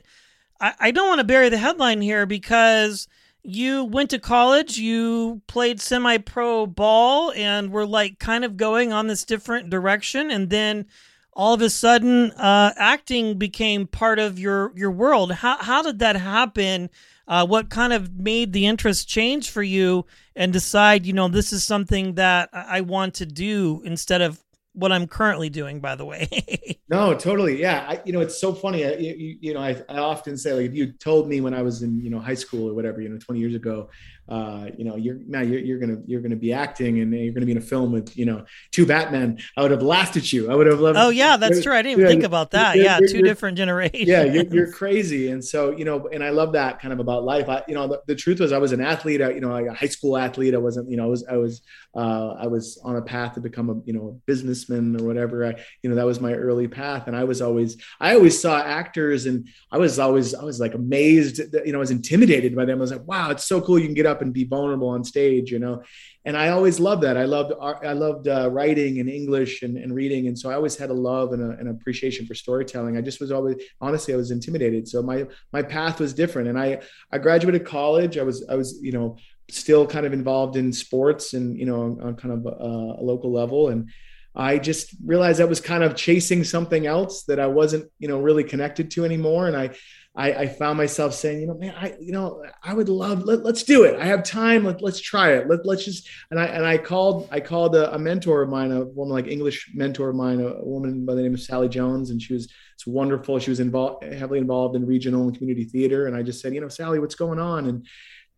I, 0.59 0.73
I 0.79 0.91
don't 0.91 1.07
want 1.07 1.19
to 1.19 1.25
bury 1.25 1.49
the 1.49 1.59
headline 1.59 2.01
here 2.01 2.25
because 2.25 3.07
you 3.45 3.83
went 3.83 4.09
to 4.09 4.19
college, 4.19 4.77
you 4.77 5.41
played 5.47 5.79
semi 5.79 6.17
pro 6.17 6.65
ball, 6.65 7.31
and 7.33 7.71
were 7.71 7.85
like 7.85 8.19
kind 8.19 8.43
of 8.43 8.57
going 8.57 8.91
on 8.91 9.07
this 9.07 9.23
different 9.23 9.69
direction. 9.69 10.31
And 10.31 10.49
then 10.49 10.85
all 11.33 11.53
of 11.53 11.61
a 11.61 11.69
sudden, 11.69 12.31
uh, 12.31 12.73
acting 12.77 13.37
became 13.37 13.87
part 13.87 14.19
of 14.19 14.39
your, 14.39 14.71
your 14.75 14.91
world. 14.91 15.33
How, 15.33 15.57
how 15.57 15.81
did 15.81 15.99
that 15.99 16.15
happen? 16.15 16.89
Uh, 17.27 17.45
what 17.45 17.69
kind 17.69 17.91
of 17.91 18.15
made 18.15 18.53
the 18.53 18.65
interest 18.65 19.07
change 19.07 19.49
for 19.49 19.63
you 19.63 20.05
and 20.35 20.53
decide, 20.53 21.05
you 21.05 21.13
know, 21.13 21.27
this 21.27 21.51
is 21.51 21.63
something 21.63 22.15
that 22.15 22.49
I 22.53 22.77
I 22.77 22.81
want 22.81 23.15
to 23.15 23.25
do 23.25 23.81
instead 23.83 24.21
of 24.21 24.43
what 24.75 24.91
I'm 24.91 25.07
currently 25.07 25.49
doing, 25.49 25.79
by 25.79 25.95
the 25.95 26.05
way? 26.05 26.29
No, 26.87 27.15
totally. 27.15 27.59
Yeah. 27.59 27.83
I, 27.89 28.01
you 28.05 28.13
know, 28.13 28.19
it's 28.21 28.39
so 28.39 28.53
funny. 28.53 28.85
I, 28.85 28.91
you, 28.93 29.37
you 29.41 29.53
know, 29.55 29.59
I, 29.59 29.81
I 29.89 29.97
often 29.97 30.37
say, 30.37 30.53
like, 30.53 30.67
if 30.67 30.75
you 30.75 30.91
told 30.91 31.27
me 31.27 31.41
when 31.41 31.51
I 31.55 31.63
was 31.63 31.81
in, 31.81 31.99
you 31.99 32.11
know, 32.11 32.19
high 32.19 32.35
school 32.35 32.69
or 32.69 32.75
whatever, 32.75 33.01
you 33.01 33.09
know, 33.09 33.17
20 33.17 33.39
years 33.39 33.55
ago, 33.55 33.89
uh, 34.27 34.67
you 34.77 34.83
know, 34.83 34.95
you're 34.95 35.19
now 35.27 35.41
you're, 35.41 35.59
you're 35.59 35.79
to, 35.79 36.01
you're 36.07 36.21
to 36.21 36.35
be 36.35 36.51
acting 36.51 36.99
and 36.99 37.13
you're 37.13 37.33
to 37.33 37.45
be 37.45 37.51
in 37.51 37.57
a 37.57 37.61
film 37.61 37.91
with, 37.91 38.17
you 38.17 38.25
know, 38.25 38.43
two 38.71 38.85
Batmen. 38.85 39.39
I 39.55 39.61
would 39.61 39.71
have 39.71 39.83
laughed 39.83 40.17
at 40.17 40.33
you. 40.33 40.51
I 40.51 40.55
would 40.55 40.67
have 40.67 40.79
loved. 40.79 40.97
oh, 40.97 41.09
yeah, 41.09 41.37
that's 41.37 41.61
true. 41.61 41.73
I 41.73 41.81
didn't 41.81 41.99
even 41.99 42.07
think 42.11 42.23
about 42.23 42.51
that. 42.51 42.75
you're- 42.75 42.85
Yeah, 42.85 42.97
you're- 42.99 43.07
2 43.11 43.17
you're- 43.19 43.29
different 43.29 43.57
generations. 43.57 44.07
yeah 44.07 44.23
you're, 44.23 44.45
you're 44.45 44.71
crazy 44.71 45.29
and 45.29 45.43
so 45.43 45.71
you 45.71 45.85
know 45.85 46.07
and 46.13 46.23
i 46.23 46.29
love 46.29 46.53
that 46.53 46.79
kind 46.79 46.93
of 46.93 46.99
about 46.99 47.23
life 47.23 47.47
i 47.49 47.63
you 47.67 47.73
know 47.75 47.87
the, 47.87 48.01
the 48.07 48.15
truth 48.15 48.39
was 48.39 48.51
i 48.51 48.57
was 48.57 48.71
an 48.71 48.81
athlete 48.81 49.21
I, 49.21 49.29
you 49.31 49.41
know 49.41 49.49
like 49.49 49.67
a 49.67 49.73
high 49.73 49.87
school 49.87 50.17
athlete 50.17 50.53
i 50.53 50.57
wasn't 50.57 50.89
you 50.89 50.97
know 50.97 51.03
i 51.03 51.07
was 51.07 51.25
i 51.27 51.37
was 51.37 51.61
uh, 51.95 52.29
i 52.39 52.47
was 52.47 52.79
on 52.83 52.95
a 52.97 53.01
path 53.01 53.33
to 53.35 53.41
become 53.41 53.69
a 53.69 53.75
you 53.85 53.93
know 53.93 54.07
a 54.09 54.11
businessman 54.25 54.99
or 54.99 55.05
whatever 55.05 55.45
i 55.45 55.53
you 55.81 55.89
know 55.89 55.95
that 55.95 56.05
was 56.05 56.19
my 56.19 56.33
early 56.33 56.67
path 56.67 57.07
and 57.07 57.15
i 57.15 57.23
was 57.23 57.41
always 57.41 57.77
i 57.99 58.13
always 58.15 58.39
saw 58.39 58.59
actors 58.61 59.25
and 59.25 59.47
i 59.71 59.77
was 59.77 59.97
always 59.99 60.33
i 60.35 60.43
was 60.43 60.59
like 60.59 60.73
amazed 60.73 61.51
that, 61.51 61.65
you 61.65 61.71
know 61.71 61.77
i 61.79 61.85
was 61.87 61.91
intimidated 61.91 62.55
by 62.55 62.65
them 62.65 62.77
i 62.79 62.81
was 62.81 62.91
like 62.91 63.05
wow 63.07 63.29
it's 63.31 63.45
so 63.45 63.61
cool 63.61 63.77
you 63.79 63.85
can 63.85 63.93
get 63.95 64.05
up 64.05 64.14
and 64.21 64.33
be 64.33 64.43
vulnerable 64.43 64.89
on 64.89 65.03
stage 65.03 65.51
you 65.51 65.59
know 65.59 65.81
and 66.25 66.35
I 66.35 66.49
always 66.49 66.79
loved 66.79 67.03
that. 67.03 67.17
I 67.17 67.25
loved 67.25 67.53
I 67.61 67.93
loved 67.93 68.27
uh, 68.27 68.49
writing 68.51 68.99
and 68.99 69.07
English 69.07 69.61
and, 69.61 69.77
and 69.77 69.93
reading, 69.93 70.27
and 70.27 70.37
so 70.37 70.49
I 70.49 70.55
always 70.55 70.75
had 70.75 70.89
a 70.89 70.93
love 70.93 71.33
and 71.33 71.41
a, 71.41 71.59
an 71.59 71.67
appreciation 71.67 72.25
for 72.25 72.33
storytelling. 72.33 72.97
I 72.97 73.01
just 73.01 73.21
was 73.21 73.31
always 73.31 73.57
honestly 73.79 74.11
I 74.11 74.17
was 74.17 74.31
intimidated, 74.31 74.87
so 74.87 75.03
my 75.03 75.27
my 75.53 75.61
path 75.61 75.99
was 75.99 76.15
different. 76.15 76.47
And 76.47 76.59
I 76.59 76.81
I 77.11 77.19
graduated 77.19 77.63
college. 77.63 78.17
I 78.17 78.23
was 78.23 78.43
I 78.49 78.55
was 78.55 78.79
you 78.81 78.91
know 78.91 79.17
still 79.51 79.85
kind 79.85 80.07
of 80.07 80.13
involved 80.13 80.57
in 80.57 80.73
sports 80.73 81.33
and 81.33 81.59
you 81.59 81.67
know 81.67 81.95
on, 82.01 82.15
kind 82.15 82.33
of 82.33 82.45
a, 82.47 82.65
a 82.99 83.03
local 83.03 83.31
level 83.31 83.69
and. 83.69 83.89
I 84.37 84.57
just 84.57 84.93
realized 85.05 85.39
I 85.39 85.45
was 85.45 85.61
kind 85.61 85.81
of 85.81 85.95
chasing 85.95 86.43
something 86.43 86.85
else 86.85 87.23
that 87.29 87.39
I 87.39 87.47
wasn't, 87.47 87.89
you 87.99 88.09
know, 88.09 88.19
really 88.19 88.43
connected 88.43 88.91
to 88.91 89.05
anymore. 89.05 89.47
And 89.47 89.55
I, 89.55 89.69
I, 90.17 90.31
I 90.33 90.47
found 90.47 90.77
myself 90.77 91.13
saying, 91.13 91.41
you 91.41 91.47
know, 91.47 91.55
man, 91.55 91.75
I, 91.77 91.93
you 91.99 92.13
know, 92.13 92.41
I 92.63 92.73
would 92.73 92.87
love, 92.87 93.23
let, 93.25 93.43
let's 93.43 93.63
do 93.63 93.83
it. 93.83 93.99
I 93.99 94.05
have 94.05 94.23
time. 94.23 94.63
Let, 94.63 94.81
let's 94.81 95.01
try 95.01 95.33
it. 95.33 95.49
Let, 95.49 95.65
let's 95.65 95.83
just, 95.83 96.07
and 96.31 96.39
I, 96.39 96.45
and 96.45 96.65
I 96.65 96.77
called, 96.77 97.27
I 97.31 97.41
called 97.41 97.75
a, 97.75 97.93
a 97.93 97.99
mentor 97.99 98.41
of 98.41 98.49
mine, 98.49 98.71
a 98.71 98.85
woman 98.85 99.13
like 99.13 99.27
English 99.27 99.71
mentor 99.73 100.09
of 100.09 100.15
mine, 100.15 100.39
a, 100.39 100.47
a 100.47 100.65
woman 100.65 101.05
by 101.05 101.15
the 101.15 101.21
name 101.21 101.33
of 101.33 101.41
Sally 101.41 101.67
Jones. 101.67 102.11
And 102.11 102.21
she 102.21 102.33
was, 102.33 102.45
it's 102.75 102.87
wonderful. 102.87 103.39
She 103.39 103.49
was 103.49 103.59
involved, 103.59 104.05
heavily 104.05 104.39
involved 104.39 104.77
in 104.77 104.85
regional 104.85 105.23
and 105.23 105.37
community 105.37 105.65
theater. 105.65 106.07
And 106.07 106.15
I 106.15 106.23
just 106.23 106.41
said, 106.41 106.53
you 106.53 106.61
know, 106.61 106.69
Sally, 106.69 106.99
what's 106.99 107.15
going 107.15 107.39
on? 107.39 107.65
And 107.65 107.85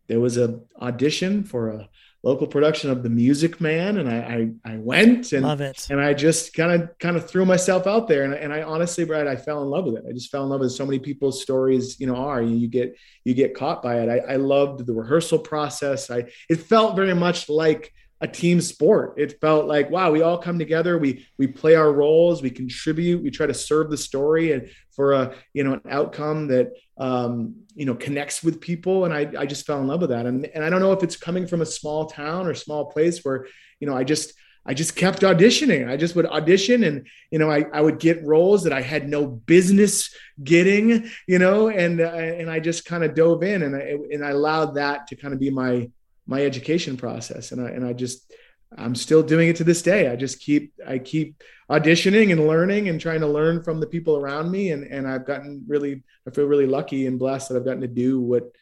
there 0.08 0.20
was 0.20 0.36
a 0.36 0.60
audition 0.80 1.44
for 1.44 1.68
a 1.68 1.88
local 2.28 2.46
production 2.46 2.90
of 2.90 3.02
the 3.02 3.10
music 3.10 3.60
man. 3.60 3.98
And 3.98 4.08
I, 4.08 4.50
I, 4.66 4.72
I 4.74 4.76
went 4.76 5.32
and, 5.32 5.44
Love 5.44 5.60
it. 5.60 5.88
and 5.90 6.00
I 6.00 6.14
just 6.14 6.54
kind 6.54 6.82
of 6.82 6.98
kind 6.98 7.16
of 7.16 7.28
threw 7.28 7.44
myself 7.44 7.86
out 7.86 8.08
there, 8.08 8.24
and, 8.24 8.34
and 8.34 8.52
I 8.52 8.62
honestly, 8.62 9.04
Brad, 9.04 9.26
I 9.26 9.36
fell 9.36 9.62
in 9.62 9.68
love 9.68 9.86
with 9.86 9.96
it. 9.96 10.04
I 10.08 10.12
just 10.12 10.30
fell 10.30 10.44
in 10.44 10.50
love 10.50 10.60
with 10.60 10.72
so 10.72 10.86
many 10.86 10.98
people's 10.98 11.42
stories. 11.42 11.98
You 11.98 12.06
know, 12.06 12.16
are 12.16 12.42
you 12.42 12.68
get 12.68 12.96
you 13.24 13.34
get 13.34 13.54
caught 13.54 13.82
by 13.82 14.00
it. 14.00 14.08
I, 14.08 14.34
I 14.34 14.36
loved 14.36 14.86
the 14.86 14.94
rehearsal 14.94 15.38
process. 15.38 16.10
I 16.10 16.24
it 16.48 16.56
felt 16.56 16.96
very 16.96 17.14
much 17.14 17.48
like 17.48 17.92
a 18.20 18.28
team 18.28 18.60
sport. 18.60 19.14
It 19.16 19.40
felt 19.40 19.66
like 19.66 19.90
wow, 19.90 20.10
we 20.10 20.22
all 20.22 20.38
come 20.38 20.58
together. 20.58 20.98
We 20.98 21.26
we 21.38 21.46
play 21.46 21.74
our 21.74 21.92
roles. 21.92 22.42
We 22.42 22.50
contribute. 22.50 23.22
We 23.22 23.30
try 23.30 23.46
to 23.46 23.54
serve 23.54 23.90
the 23.90 23.96
story 23.96 24.52
and 24.52 24.70
for 24.90 25.12
a 25.12 25.34
you 25.52 25.64
know 25.64 25.74
an 25.74 25.82
outcome 25.90 26.48
that 26.48 26.72
um, 26.98 27.56
you 27.74 27.86
know 27.86 27.94
connects 27.94 28.42
with 28.42 28.60
people. 28.60 29.04
And 29.04 29.14
I 29.14 29.30
I 29.38 29.46
just 29.46 29.66
fell 29.66 29.80
in 29.80 29.86
love 29.86 30.00
with 30.00 30.10
that. 30.10 30.26
And 30.26 30.46
and 30.46 30.64
I 30.64 30.70
don't 30.70 30.80
know 30.80 30.92
if 30.92 31.02
it's 31.02 31.16
coming 31.16 31.46
from 31.46 31.62
a 31.62 31.66
small 31.66 32.06
town 32.06 32.46
or 32.46 32.54
small 32.54 32.86
place 32.86 33.24
where 33.24 33.46
you 33.80 33.86
know 33.86 33.96
I 33.96 34.04
just 34.04 34.32
I 34.68 34.74
just 34.74 34.96
kept 34.96 35.22
auditioning. 35.22 35.88
I 35.88 35.96
just 35.96 36.14
would 36.14 36.26
audition 36.26 36.84
and, 36.84 37.06
you 37.30 37.38
know, 37.38 37.50
I, 37.50 37.64
I 37.72 37.80
would 37.80 37.98
get 37.98 38.22
roles 38.22 38.64
that 38.64 38.72
I 38.72 38.82
had 38.82 39.08
no 39.08 39.26
business 39.26 40.14
getting, 40.44 41.08
you 41.26 41.38
know, 41.38 41.70
and, 41.70 42.02
uh, 42.02 42.04
and 42.04 42.50
I 42.50 42.60
just 42.60 42.84
kind 42.84 43.02
of 43.02 43.14
dove 43.14 43.42
in 43.42 43.62
and 43.62 43.74
I, 43.74 43.96
and 44.12 44.22
I 44.22 44.28
allowed 44.28 44.74
that 44.74 45.06
to 45.06 45.16
kind 45.16 45.32
of 45.32 45.40
be 45.40 45.48
my, 45.48 45.88
my 46.28 46.44
education 46.44 46.96
process. 46.96 47.50
And 47.50 47.60
I, 47.60 47.70
and 47.70 47.84
I 47.84 47.92
just, 47.94 48.32
I'm 48.76 48.94
still 48.94 49.22
doing 49.22 49.48
it 49.48 49.56
to 49.56 49.64
this 49.64 49.82
day. 49.82 50.08
I 50.08 50.14
just 50.14 50.40
keep, 50.40 50.74
I 50.86 50.98
keep 50.98 51.42
auditioning 51.70 52.30
and 52.32 52.46
learning 52.46 52.88
and 52.88 53.00
trying 53.00 53.20
to 53.20 53.26
learn 53.26 53.62
from 53.62 53.80
the 53.80 53.86
people 53.86 54.16
around 54.16 54.50
me. 54.50 54.70
And, 54.70 54.84
and 54.84 55.08
I've 55.08 55.26
gotten 55.26 55.64
really, 55.66 56.02
I 56.26 56.30
feel 56.30 56.44
really 56.44 56.66
lucky 56.66 57.06
and 57.06 57.18
blessed 57.18 57.48
that 57.48 57.56
I've 57.56 57.64
gotten 57.64 57.80
to 57.80 57.88
do 57.88 58.20
what, 58.20 58.52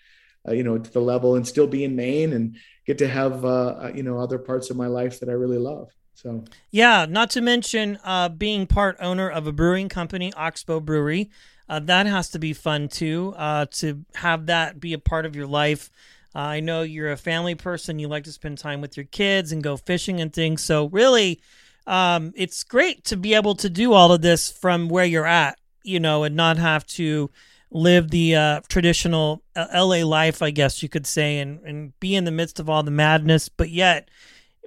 uh, 0.48 0.52
you 0.52 0.62
know, 0.62 0.78
to 0.78 0.90
the 0.90 1.00
level 1.00 1.34
and 1.34 1.46
still 1.46 1.66
be 1.66 1.82
in 1.82 1.96
Maine 1.96 2.32
and 2.32 2.56
get 2.86 2.98
to 2.98 3.08
have, 3.08 3.44
uh, 3.44 3.90
you 3.92 4.04
know, 4.04 4.20
other 4.20 4.38
parts 4.38 4.70
of 4.70 4.76
my 4.76 4.86
life 4.86 5.18
that 5.20 5.28
I 5.28 5.32
really 5.32 5.58
love. 5.58 5.90
So 6.14 6.44
Yeah, 6.70 7.06
not 7.08 7.30
to 7.30 7.40
mention 7.40 7.98
uh, 8.04 8.28
being 8.28 8.66
part 8.66 8.96
owner 9.00 9.28
of 9.28 9.46
a 9.46 9.52
brewing 9.52 9.88
company, 9.88 10.32
Oxbow 10.34 10.80
Brewery. 10.80 11.30
Uh, 11.68 11.80
that 11.80 12.06
has 12.06 12.30
to 12.30 12.38
be 12.38 12.52
fun 12.52 12.88
too, 12.88 13.34
uh, 13.36 13.66
to 13.72 14.04
have 14.14 14.46
that 14.46 14.78
be 14.78 14.92
a 14.92 14.98
part 14.98 15.26
of 15.26 15.34
your 15.34 15.48
life. 15.48 15.90
I 16.36 16.60
know 16.60 16.82
you're 16.82 17.12
a 17.12 17.16
family 17.16 17.54
person. 17.54 17.98
You 17.98 18.08
like 18.08 18.24
to 18.24 18.32
spend 18.32 18.58
time 18.58 18.82
with 18.82 18.94
your 18.94 19.06
kids 19.06 19.52
and 19.52 19.62
go 19.62 19.78
fishing 19.78 20.20
and 20.20 20.30
things. 20.30 20.62
So 20.62 20.86
really, 20.90 21.40
um, 21.86 22.34
it's 22.36 22.62
great 22.62 23.04
to 23.04 23.16
be 23.16 23.32
able 23.32 23.54
to 23.54 23.70
do 23.70 23.94
all 23.94 24.12
of 24.12 24.20
this 24.20 24.52
from 24.52 24.90
where 24.90 25.06
you're 25.06 25.26
at, 25.26 25.58
you 25.82 25.98
know, 25.98 26.24
and 26.24 26.36
not 26.36 26.58
have 26.58 26.86
to 26.88 27.30
live 27.70 28.10
the 28.10 28.36
uh, 28.36 28.60
traditional 28.68 29.42
uh, 29.54 29.66
LA 29.72 30.04
life, 30.04 30.42
I 30.42 30.50
guess 30.50 30.82
you 30.82 30.90
could 30.90 31.06
say, 31.06 31.38
and, 31.38 31.60
and 31.60 31.98
be 32.00 32.14
in 32.14 32.24
the 32.24 32.30
midst 32.30 32.60
of 32.60 32.68
all 32.68 32.82
the 32.82 32.90
madness. 32.90 33.48
But 33.48 33.70
yet, 33.70 34.10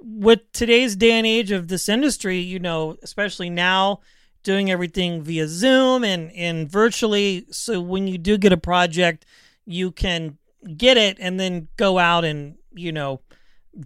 with 0.02 0.40
today's 0.52 0.96
day 0.96 1.12
and 1.12 1.26
age 1.26 1.52
of 1.52 1.68
this 1.68 1.88
industry, 1.88 2.38
you 2.38 2.58
know, 2.58 2.96
especially 3.04 3.48
now 3.48 4.00
doing 4.42 4.72
everything 4.72 5.22
via 5.22 5.46
Zoom 5.46 6.02
and, 6.02 6.32
and 6.32 6.68
virtually. 6.68 7.46
So 7.52 7.80
when 7.80 8.08
you 8.08 8.18
do 8.18 8.38
get 8.38 8.52
a 8.52 8.56
project, 8.56 9.24
you 9.66 9.92
can 9.92 10.36
get 10.76 10.96
it 10.96 11.16
and 11.20 11.38
then 11.38 11.68
go 11.76 11.98
out 11.98 12.24
and, 12.24 12.56
you 12.72 12.92
know, 12.92 13.20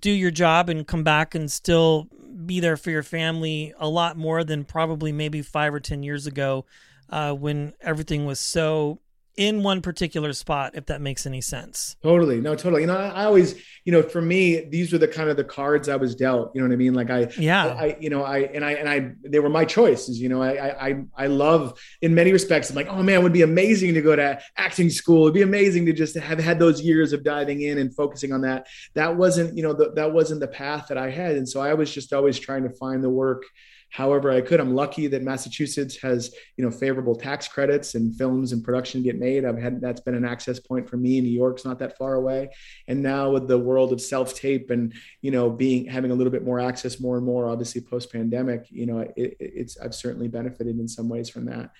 do 0.00 0.10
your 0.10 0.30
job 0.30 0.68
and 0.68 0.86
come 0.86 1.04
back 1.04 1.34
and 1.34 1.50
still 1.50 2.08
be 2.46 2.60
there 2.60 2.76
for 2.76 2.90
your 2.90 3.02
family 3.02 3.72
a 3.78 3.88
lot 3.88 4.16
more 4.16 4.44
than 4.44 4.64
probably 4.64 5.12
maybe 5.12 5.42
five 5.42 5.72
or 5.72 5.80
10 5.80 6.02
years 6.02 6.26
ago 6.26 6.64
uh, 7.10 7.32
when 7.32 7.72
everything 7.80 8.26
was 8.26 8.40
so 8.40 8.98
in 9.36 9.62
one 9.62 9.82
particular 9.82 10.32
spot, 10.32 10.72
if 10.74 10.86
that 10.86 11.00
makes 11.00 11.26
any 11.26 11.40
sense. 11.40 11.96
Totally. 12.02 12.40
No, 12.40 12.54
totally. 12.54 12.82
You 12.82 12.86
know, 12.86 12.96
I, 12.96 13.08
I, 13.08 13.24
always, 13.24 13.60
you 13.84 13.92
know, 13.92 14.02
for 14.02 14.22
me, 14.22 14.64
these 14.68 14.92
were 14.92 14.98
the 14.98 15.08
kind 15.08 15.28
of 15.28 15.36
the 15.36 15.44
cards 15.44 15.88
I 15.88 15.96
was 15.96 16.14
dealt, 16.14 16.52
you 16.54 16.60
know 16.60 16.68
what 16.68 16.74
I 16.74 16.76
mean? 16.76 16.94
Like 16.94 17.10
I, 17.10 17.28
yeah, 17.38 17.66
I, 17.66 17.96
you 18.00 18.10
know, 18.10 18.22
I, 18.22 18.38
and 18.40 18.64
I, 18.64 18.72
and 18.72 18.88
I, 18.88 19.12
they 19.24 19.40
were 19.40 19.48
my 19.48 19.64
choices, 19.64 20.20
you 20.20 20.28
know, 20.28 20.40
I, 20.42 20.88
I, 20.88 21.04
I 21.16 21.26
love 21.26 21.78
in 22.00 22.14
many 22.14 22.32
respects. 22.32 22.70
I'm 22.70 22.76
like, 22.76 22.88
oh 22.88 23.02
man, 23.02 23.20
it 23.20 23.22
would 23.22 23.32
be 23.32 23.42
amazing 23.42 23.94
to 23.94 24.02
go 24.02 24.14
to 24.14 24.40
acting 24.56 24.90
school. 24.90 25.22
It'd 25.24 25.34
be 25.34 25.42
amazing 25.42 25.86
to 25.86 25.92
just 25.92 26.16
have 26.16 26.38
had 26.38 26.58
those 26.58 26.80
years 26.80 27.12
of 27.12 27.24
diving 27.24 27.62
in 27.62 27.78
and 27.78 27.94
focusing 27.94 28.32
on 28.32 28.42
that. 28.42 28.66
That 28.94 29.16
wasn't, 29.16 29.56
you 29.56 29.62
know, 29.62 29.72
the, 29.72 29.92
that 29.92 30.12
wasn't 30.12 30.40
the 30.40 30.48
path 30.48 30.86
that 30.88 30.98
I 30.98 31.10
had. 31.10 31.36
And 31.36 31.48
so 31.48 31.60
I 31.60 31.74
was 31.74 31.92
just 31.92 32.12
always 32.12 32.38
trying 32.38 32.62
to 32.62 32.70
find 32.70 33.02
the 33.02 33.10
work 33.10 33.44
however 33.94 34.28
I 34.32 34.40
could. 34.40 34.58
I'm 34.58 34.74
lucky 34.74 35.06
that 35.06 35.22
Massachusetts 35.22 35.96
has, 35.98 36.34
you 36.56 36.64
know, 36.64 36.70
favorable 36.72 37.14
tax 37.14 37.46
credits 37.46 37.94
and 37.94 38.12
films 38.16 38.50
and 38.50 38.64
production 38.64 39.04
get 39.04 39.20
made. 39.20 39.44
I've 39.44 39.56
had 39.56 39.80
that's 39.80 40.00
been 40.00 40.16
an 40.16 40.24
access 40.24 40.58
point 40.58 40.90
for 40.90 40.96
me. 40.96 41.20
New 41.20 41.30
York's 41.30 41.64
not 41.64 41.78
that 41.78 41.96
far 41.96 42.14
away. 42.14 42.50
And 42.88 43.04
now 43.04 43.30
with 43.30 43.46
the 43.46 43.56
world 43.56 43.92
of 43.92 44.00
self-tape 44.00 44.70
and, 44.70 44.94
you 45.22 45.30
know, 45.30 45.48
being 45.48 45.86
having 45.86 46.10
a 46.10 46.14
little 46.14 46.32
bit 46.32 46.44
more 46.44 46.58
access 46.58 46.98
more 46.98 47.16
and 47.16 47.24
more, 47.24 47.46
obviously 47.46 47.82
post-pandemic, 47.82 48.66
you 48.68 48.86
know, 48.86 48.98
it, 48.98 49.36
it's 49.38 49.78
I've 49.78 49.94
certainly 49.94 50.26
benefited 50.26 50.76
in 50.80 50.88
some 50.88 51.08
ways 51.08 51.28
from 51.28 51.44
that. 51.44 51.70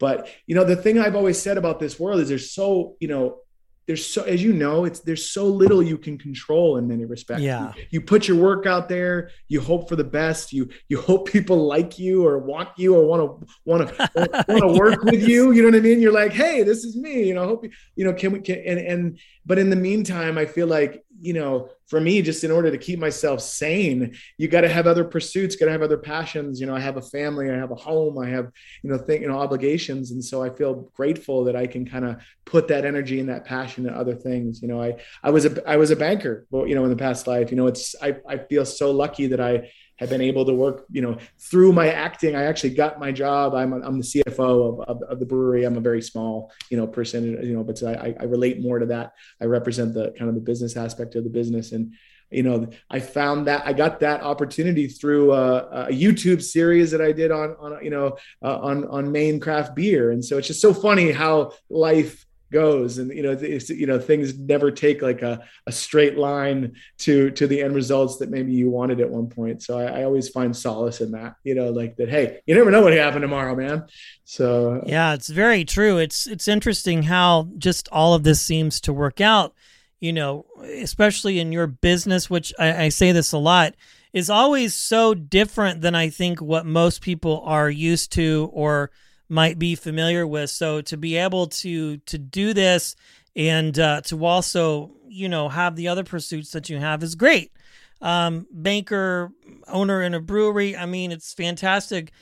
But 0.00 0.28
you 0.46 0.56
know, 0.56 0.64
the 0.64 0.74
thing 0.74 0.98
I've 0.98 1.14
always 1.14 1.40
said 1.40 1.56
about 1.56 1.78
this 1.78 2.00
world 2.00 2.18
is 2.18 2.30
there's 2.30 2.50
so, 2.50 2.96
you 2.98 3.06
know, 3.06 3.42
there's 3.86 4.06
so 4.06 4.22
as 4.22 4.42
you 4.42 4.52
know 4.52 4.84
it's 4.84 5.00
there's 5.00 5.30
so 5.30 5.46
little 5.46 5.82
you 5.82 5.98
can 5.98 6.16
control 6.16 6.76
in 6.76 6.86
many 6.86 7.04
respects. 7.04 7.42
Yeah. 7.42 7.72
You, 7.76 7.84
you, 7.90 8.00
put 8.00 8.28
your 8.28 8.36
work 8.36 8.66
out 8.66 8.88
there 8.88 9.30
you 9.48 9.60
hope 9.60 9.88
for 9.88 9.96
the 9.96 10.04
best 10.04 10.52
you 10.52 10.68
you 10.88 11.00
hope 11.00 11.28
people 11.28 11.66
like 11.66 11.98
you 11.98 12.26
or 12.26 12.38
want 12.38 12.68
you 12.76 12.94
or 12.94 13.04
want 13.04 13.40
to 13.40 13.46
want 13.64 13.88
to 13.88 14.10
want 14.48 14.62
to 14.62 14.78
work 14.78 15.02
with 15.04 15.26
you 15.26 15.52
you 15.52 15.62
know 15.62 15.68
what 15.68 15.76
i 15.76 15.80
mean? 15.80 16.00
You're 16.00 16.12
like 16.12 16.32
hey 16.32 16.62
this 16.62 16.84
is 16.84 16.96
me 16.96 17.24
you 17.24 17.34
know 17.34 17.46
hope 17.46 17.64
you 17.64 17.70
you 17.96 18.04
know 18.04 18.12
can 18.12 18.32
we 18.32 18.40
can 18.40 18.58
and 18.66 18.78
and 18.78 19.18
but 19.44 19.58
in 19.58 19.70
the 19.70 19.76
meantime 19.76 20.38
i 20.38 20.46
feel 20.46 20.66
like 20.66 21.04
you 21.20 21.34
know, 21.34 21.68
for 21.86 22.00
me, 22.00 22.22
just 22.22 22.44
in 22.44 22.50
order 22.50 22.70
to 22.70 22.78
keep 22.78 22.98
myself 22.98 23.40
sane, 23.40 24.16
you 24.38 24.48
got 24.48 24.62
to 24.62 24.68
have 24.68 24.86
other 24.86 25.04
pursuits, 25.04 25.56
got 25.56 25.66
to 25.66 25.72
have 25.72 25.82
other 25.82 25.98
passions. 25.98 26.60
You 26.60 26.66
know, 26.66 26.74
I 26.74 26.80
have 26.80 26.96
a 26.96 27.02
family, 27.02 27.50
I 27.50 27.56
have 27.56 27.72
a 27.72 27.76
home, 27.76 28.18
I 28.18 28.28
have, 28.28 28.50
you 28.82 28.90
know, 28.90 29.04
you 29.08 29.28
know, 29.28 29.38
obligations. 29.38 30.12
And 30.12 30.24
so 30.24 30.42
I 30.42 30.50
feel 30.50 30.90
grateful 30.94 31.44
that 31.44 31.56
I 31.56 31.66
can 31.66 31.84
kind 31.84 32.04
of 32.04 32.22
put 32.44 32.68
that 32.68 32.84
energy 32.84 33.20
and 33.20 33.28
that 33.28 33.44
passion 33.44 33.84
to 33.84 33.92
other 33.92 34.14
things. 34.14 34.62
You 34.62 34.68
know, 34.68 34.80
I, 34.80 34.96
I 35.22 35.30
was 35.30 35.44
a, 35.44 35.68
I 35.68 35.76
was 35.76 35.90
a 35.90 35.96
banker, 35.96 36.46
you 36.52 36.74
know, 36.74 36.84
in 36.84 36.90
the 36.90 36.96
past 36.96 37.26
life, 37.26 37.50
you 37.50 37.56
know, 37.56 37.66
it's, 37.66 37.94
I, 38.00 38.16
I 38.28 38.38
feel 38.38 38.64
so 38.64 38.90
lucky 38.90 39.26
that 39.28 39.40
I, 39.40 39.70
have 40.00 40.08
been 40.08 40.22
able 40.22 40.46
to 40.46 40.54
work, 40.54 40.86
you 40.90 41.02
know, 41.02 41.18
through 41.38 41.72
my 41.72 41.90
acting. 41.92 42.34
I 42.34 42.44
actually 42.44 42.70
got 42.70 42.98
my 42.98 43.12
job. 43.12 43.54
I'm, 43.54 43.72
I'm 43.74 43.98
the 43.98 44.04
CFO 44.04 44.80
of, 44.80 44.80
of, 44.88 45.02
of 45.02 45.20
the 45.20 45.26
brewery. 45.26 45.64
I'm 45.64 45.76
a 45.76 45.80
very 45.80 46.00
small, 46.00 46.50
you 46.70 46.78
know, 46.78 46.86
person, 46.86 47.38
you 47.46 47.54
know, 47.54 47.62
but 47.62 47.82
I, 47.82 48.16
I 48.18 48.24
relate 48.24 48.62
more 48.62 48.78
to 48.78 48.86
that. 48.86 49.12
I 49.40 49.44
represent 49.44 49.92
the 49.92 50.12
kind 50.18 50.30
of 50.30 50.34
the 50.34 50.40
business 50.40 50.76
aspect 50.76 51.14
of 51.16 51.24
the 51.24 51.30
business. 51.30 51.72
And, 51.72 51.94
you 52.30 52.42
know, 52.42 52.70
I 52.88 53.00
found 53.00 53.46
that 53.46 53.66
I 53.66 53.74
got 53.74 54.00
that 54.00 54.22
opportunity 54.22 54.86
through 54.88 55.32
a, 55.32 55.88
a 55.88 55.88
YouTube 55.88 56.42
series 56.42 56.90
that 56.92 57.02
I 57.02 57.12
did 57.12 57.30
on, 57.30 57.56
on 57.60 57.84
you 57.84 57.90
know, 57.90 58.16
uh, 58.42 58.58
on, 58.58 58.86
on 58.86 59.12
Maine 59.12 59.38
craft 59.38 59.74
beer. 59.74 60.12
And 60.12 60.24
so 60.24 60.38
it's 60.38 60.46
just 60.46 60.62
so 60.62 60.72
funny 60.72 61.12
how 61.12 61.52
life 61.68 62.24
goes. 62.50 62.98
And 62.98 63.10
you 63.10 63.22
know 63.22 63.32
it's, 63.32 63.70
you 63.70 63.86
know 63.86 63.98
things 63.98 64.38
never 64.38 64.70
take 64.70 65.02
like 65.02 65.22
a, 65.22 65.44
a 65.66 65.72
straight 65.72 66.18
line 66.18 66.74
to 66.98 67.30
to 67.32 67.46
the 67.46 67.62
end 67.62 67.74
results 67.74 68.18
that 68.18 68.30
maybe 68.30 68.52
you 68.52 68.70
wanted 68.70 69.00
at 69.00 69.10
one 69.10 69.28
point. 69.28 69.62
So 69.62 69.78
I, 69.78 70.00
I 70.00 70.04
always 70.04 70.28
find 70.28 70.56
solace 70.56 71.00
in 71.00 71.12
that 71.12 71.36
you 71.44 71.54
know 71.54 71.70
like 71.70 71.96
that 71.96 72.08
hey 72.08 72.40
you 72.46 72.54
never 72.54 72.70
know 72.70 72.82
what 72.82 72.92
happened 72.92 73.22
tomorrow 73.22 73.54
man. 73.54 73.86
So 74.24 74.82
yeah 74.86 75.14
it's 75.14 75.28
very 75.28 75.64
true. 75.64 75.98
It's 75.98 76.26
it's 76.26 76.48
interesting 76.48 77.04
how 77.04 77.48
just 77.58 77.88
all 77.90 78.14
of 78.14 78.24
this 78.24 78.40
seems 78.40 78.80
to 78.82 78.92
work 78.92 79.20
out 79.20 79.54
you 80.00 80.12
know 80.12 80.46
especially 80.82 81.38
in 81.38 81.52
your 81.52 81.66
business 81.66 82.28
which 82.28 82.52
I, 82.58 82.84
I 82.84 82.88
say 82.88 83.12
this 83.12 83.32
a 83.32 83.38
lot 83.38 83.74
is 84.12 84.28
always 84.28 84.74
so 84.74 85.14
different 85.14 85.82
than 85.82 85.94
i 85.94 86.08
think 86.08 86.40
what 86.40 86.66
most 86.66 87.02
people 87.02 87.42
are 87.44 87.70
used 87.70 88.10
to 88.12 88.50
or 88.52 88.90
might 89.30 89.58
be 89.58 89.74
familiar 89.74 90.26
with. 90.26 90.50
So 90.50 90.80
to 90.82 90.96
be 90.96 91.16
able 91.16 91.46
to 91.46 91.98
to 91.98 92.18
do 92.18 92.52
this 92.52 92.96
and 93.36 93.78
uh, 93.78 94.00
to 94.02 94.24
also 94.24 94.90
you 95.08 95.28
know 95.28 95.48
have 95.48 95.76
the 95.76 95.88
other 95.88 96.04
pursuits 96.04 96.50
that 96.52 96.68
you 96.68 96.78
have 96.78 97.02
is 97.02 97.14
great. 97.14 97.52
Um, 98.02 98.46
banker, 98.50 99.30
owner 99.68 100.02
in 100.02 100.14
a 100.14 100.20
brewery. 100.20 100.76
I 100.76 100.86
mean, 100.86 101.12
it's 101.12 101.34
fantastic. 101.34 102.12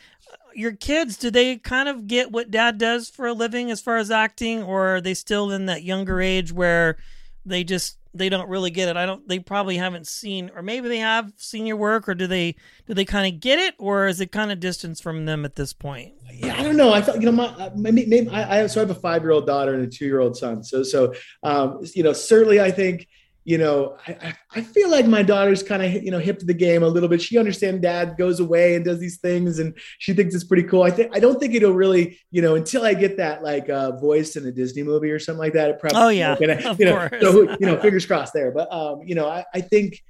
Your 0.54 0.72
kids, 0.72 1.16
do 1.16 1.30
they 1.30 1.56
kind 1.56 1.88
of 1.88 2.08
get 2.08 2.32
what 2.32 2.50
dad 2.50 2.78
does 2.78 3.08
for 3.08 3.28
a 3.28 3.32
living 3.32 3.70
as 3.70 3.80
far 3.80 3.96
as 3.96 4.10
acting, 4.10 4.62
or 4.62 4.96
are 4.96 5.00
they 5.00 5.14
still 5.14 5.52
in 5.52 5.66
that 5.66 5.84
younger 5.84 6.20
age 6.20 6.52
where 6.52 6.98
they 7.46 7.62
just 7.62 7.97
they 8.14 8.28
don't 8.28 8.48
really 8.48 8.70
get 8.70 8.88
it. 8.88 8.96
I 8.96 9.06
don't. 9.06 9.26
They 9.28 9.38
probably 9.38 9.76
haven't 9.76 10.06
seen, 10.06 10.50
or 10.54 10.62
maybe 10.62 10.88
they 10.88 10.98
have 10.98 11.32
seen 11.36 11.66
your 11.66 11.76
work, 11.76 12.08
or 12.08 12.14
do 12.14 12.26
they 12.26 12.56
do 12.86 12.94
they 12.94 13.04
kind 13.04 13.32
of 13.32 13.40
get 13.40 13.58
it, 13.58 13.74
or 13.78 14.06
is 14.06 14.20
it 14.20 14.32
kind 14.32 14.50
of 14.50 14.60
distance 14.60 15.00
from 15.00 15.26
them 15.26 15.44
at 15.44 15.56
this 15.56 15.72
point? 15.72 16.14
Yeah, 16.32 16.56
I 16.58 16.62
don't 16.62 16.76
know. 16.76 16.92
I 16.92 17.00
thought 17.00 17.20
you 17.20 17.30
know 17.30 17.32
my 17.32 17.70
maybe, 17.76 18.06
maybe 18.06 18.28
I, 18.30 18.62
I 18.62 18.66
so 18.66 18.80
I 18.80 18.86
have 18.86 18.90
a 18.90 19.00
five 19.00 19.22
year 19.22 19.32
old 19.32 19.46
daughter 19.46 19.74
and 19.74 19.84
a 19.84 19.86
two 19.86 20.06
year 20.06 20.20
old 20.20 20.36
son. 20.36 20.62
So 20.62 20.82
so 20.82 21.14
um, 21.42 21.80
you 21.94 22.02
know 22.02 22.12
certainly 22.12 22.60
I 22.60 22.70
think 22.70 23.08
you 23.48 23.56
know, 23.56 23.96
I, 24.06 24.34
I 24.56 24.60
feel 24.60 24.90
like 24.90 25.06
my 25.06 25.22
daughter's 25.22 25.62
kind 25.62 25.82
of, 25.82 25.90
you 25.90 26.10
know, 26.10 26.18
hip 26.18 26.38
to 26.40 26.44
the 26.44 26.52
game 26.52 26.82
a 26.82 26.86
little 26.86 27.08
bit. 27.08 27.22
She 27.22 27.38
understands 27.38 27.80
dad 27.80 28.18
goes 28.18 28.40
away 28.40 28.74
and 28.74 28.84
does 28.84 29.00
these 29.00 29.16
things 29.16 29.58
and 29.58 29.72
she 29.98 30.12
thinks 30.12 30.34
it's 30.34 30.44
pretty 30.44 30.64
cool. 30.64 30.82
I 30.82 30.90
think, 30.90 31.16
I 31.16 31.18
don't 31.18 31.40
think 31.40 31.54
it'll 31.54 31.72
really, 31.72 32.18
you 32.30 32.42
know, 32.42 32.56
until 32.56 32.84
I 32.84 32.92
get 32.92 33.16
that 33.16 33.42
like 33.42 33.70
uh, 33.70 33.92
voice 33.92 34.36
in 34.36 34.44
a 34.44 34.52
Disney 34.52 34.82
movie 34.82 35.10
or 35.10 35.18
something 35.18 35.38
like 35.38 35.54
that. 35.54 35.70
It 35.70 35.80
probably, 35.80 35.98
oh 35.98 36.08
yeah. 36.10 36.36
Gonna, 36.38 36.76
you 36.78 36.84
know, 36.84 37.08
so, 37.22 37.56
you 37.58 37.64
know, 37.64 37.80
fingers 37.80 38.04
crossed 38.04 38.34
there. 38.34 38.50
But, 38.50 38.70
um, 38.70 39.00
you 39.02 39.14
know, 39.14 39.26
I, 39.26 39.46
I 39.54 39.62
think, 39.62 40.04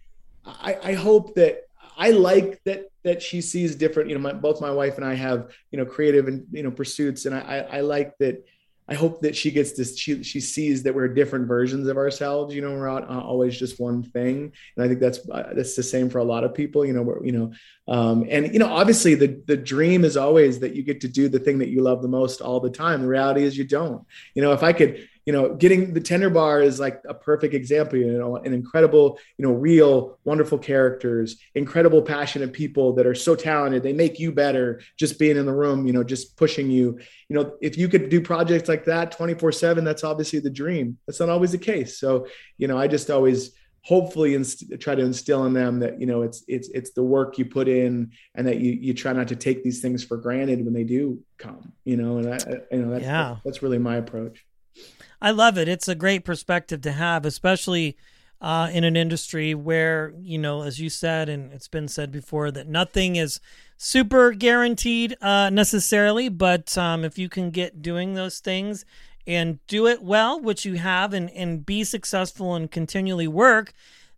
I, 0.44 0.76
I 0.82 0.92
hope 0.94 1.36
that 1.36 1.62
I 1.96 2.10
like 2.10 2.60
that 2.64 2.90
that 3.04 3.22
she 3.22 3.40
sees 3.40 3.76
different. 3.76 4.08
You 4.08 4.16
know, 4.16 4.20
my, 4.20 4.32
both 4.32 4.60
my 4.60 4.72
wife 4.72 4.96
and 4.96 5.04
I 5.04 5.14
have 5.14 5.52
you 5.70 5.78
know 5.78 5.84
creative 5.84 6.26
and 6.26 6.46
you 6.50 6.62
know 6.62 6.70
pursuits, 6.70 7.26
and 7.26 7.34
I 7.34 7.40
I, 7.40 7.78
I 7.78 7.80
like 7.80 8.16
that 8.18 8.44
I 8.88 8.94
hope 8.94 9.20
that 9.20 9.36
she 9.36 9.50
gets 9.50 9.72
this. 9.72 9.98
She 9.98 10.22
she 10.22 10.40
sees 10.40 10.82
that 10.82 10.94
we're 10.94 11.08
different 11.08 11.46
versions 11.46 11.86
of 11.88 11.98
ourselves. 11.98 12.54
You 12.54 12.62
know, 12.62 12.72
we're 12.72 12.88
not 12.88 13.10
uh, 13.10 13.20
always 13.20 13.58
just 13.58 13.78
one 13.78 14.02
thing, 14.02 14.52
and 14.76 14.84
I 14.84 14.88
think 14.88 14.98
that's 14.98 15.20
uh, 15.30 15.52
that's 15.54 15.76
the 15.76 15.82
same 15.82 16.08
for 16.08 16.18
a 16.18 16.24
lot 16.24 16.42
of 16.44 16.54
people. 16.54 16.86
You 16.86 16.94
know, 16.94 17.02
where 17.02 17.22
you 17.22 17.32
know, 17.32 17.52
um, 17.86 18.26
and 18.30 18.50
you 18.52 18.58
know, 18.58 18.68
obviously 18.68 19.14
the 19.14 19.42
the 19.46 19.56
dream 19.56 20.04
is 20.04 20.16
always 20.16 20.60
that 20.60 20.74
you 20.74 20.82
get 20.82 21.02
to 21.02 21.08
do 21.08 21.28
the 21.28 21.38
thing 21.38 21.58
that 21.58 21.68
you 21.68 21.82
love 21.82 22.00
the 22.00 22.08
most 22.08 22.40
all 22.40 22.60
the 22.60 22.70
time. 22.70 23.02
The 23.02 23.08
reality 23.08 23.42
is 23.42 23.58
you 23.58 23.64
don't. 23.64 24.06
You 24.34 24.40
know, 24.40 24.52
if 24.52 24.62
I 24.62 24.72
could 24.72 25.06
you 25.28 25.32
know, 25.32 25.54
getting 25.54 25.92
the 25.92 26.00
tender 26.00 26.30
bar 26.30 26.62
is 26.62 26.80
like 26.80 27.02
a 27.06 27.12
perfect 27.12 27.52
example, 27.52 27.98
you 27.98 28.16
know, 28.16 28.36
an 28.36 28.54
incredible, 28.54 29.18
you 29.36 29.46
know, 29.46 29.52
real, 29.52 30.18
wonderful 30.24 30.56
characters, 30.56 31.36
incredible, 31.54 32.00
passionate 32.00 32.54
people 32.54 32.94
that 32.94 33.06
are 33.06 33.14
so 33.14 33.34
talented. 33.34 33.82
They 33.82 33.92
make 33.92 34.18
you 34.18 34.32
better 34.32 34.80
just 34.96 35.18
being 35.18 35.36
in 35.36 35.44
the 35.44 35.52
room, 35.52 35.86
you 35.86 35.92
know, 35.92 36.02
just 36.02 36.38
pushing 36.38 36.70
you. 36.70 36.98
You 37.28 37.36
know, 37.36 37.52
if 37.60 37.76
you 37.76 37.88
could 37.90 38.08
do 38.08 38.22
projects 38.22 38.70
like 38.70 38.86
that 38.86 39.12
24 39.12 39.52
7, 39.52 39.84
that's 39.84 40.02
obviously 40.02 40.38
the 40.38 40.48
dream. 40.48 40.96
That's 41.06 41.20
not 41.20 41.28
always 41.28 41.52
the 41.52 41.58
case. 41.58 42.00
So, 42.00 42.26
you 42.56 42.66
know, 42.66 42.78
I 42.78 42.88
just 42.88 43.10
always, 43.10 43.50
hopefully 43.82 44.34
inst- 44.34 44.80
try 44.80 44.94
to 44.94 45.02
instill 45.02 45.44
in 45.44 45.52
them 45.52 45.78
that 45.78 46.00
you 46.00 46.04
know 46.04 46.22
it's 46.22 46.42
it's 46.48 46.68
it's 46.70 46.90
the 46.90 47.02
work 47.02 47.38
you 47.38 47.46
put 47.46 47.68
in 47.68 48.10
and 48.34 48.46
that 48.46 48.58
you 48.58 48.72
you 48.72 48.92
try 48.92 49.12
not 49.12 49.28
to 49.28 49.36
take 49.36 49.62
these 49.62 49.80
things 49.80 50.02
for 50.04 50.16
granted 50.16 50.62
when 50.64 50.74
they 50.74 50.82
do 50.82 51.22
come 51.38 51.72
you 51.84 51.96
know 51.96 52.18
and 52.18 52.34
I, 52.34 52.38
you 52.72 52.82
know 52.82 52.90
that's, 52.90 53.04
yeah. 53.04 53.36
that's 53.44 53.62
really 53.62 53.78
my 53.78 53.96
approach 53.96 54.44
I 55.20 55.30
love 55.32 55.58
it. 55.58 55.68
It's 55.68 55.88
a 55.88 55.94
great 55.94 56.24
perspective 56.24 56.80
to 56.82 56.92
have, 56.92 57.26
especially 57.26 57.96
uh, 58.40 58.70
in 58.72 58.84
an 58.84 58.96
industry 58.96 59.54
where, 59.54 60.14
you 60.20 60.38
know, 60.38 60.62
as 60.62 60.78
you 60.78 60.88
said, 60.88 61.28
and 61.28 61.52
it's 61.52 61.68
been 61.68 61.88
said 61.88 62.12
before, 62.12 62.50
that 62.52 62.68
nothing 62.68 63.16
is 63.16 63.40
super 63.76 64.32
guaranteed 64.32 65.16
uh, 65.20 65.50
necessarily. 65.50 66.28
But 66.28 66.78
um, 66.78 67.04
if 67.04 67.18
you 67.18 67.28
can 67.28 67.50
get 67.50 67.82
doing 67.82 68.14
those 68.14 68.38
things 68.38 68.84
and 69.26 69.58
do 69.66 69.86
it 69.88 70.02
well, 70.02 70.40
which 70.40 70.64
you 70.64 70.76
have, 70.76 71.12
and, 71.12 71.30
and 71.30 71.66
be 71.66 71.82
successful 71.82 72.54
and 72.54 72.70
continually 72.70 73.28
work, 73.28 73.72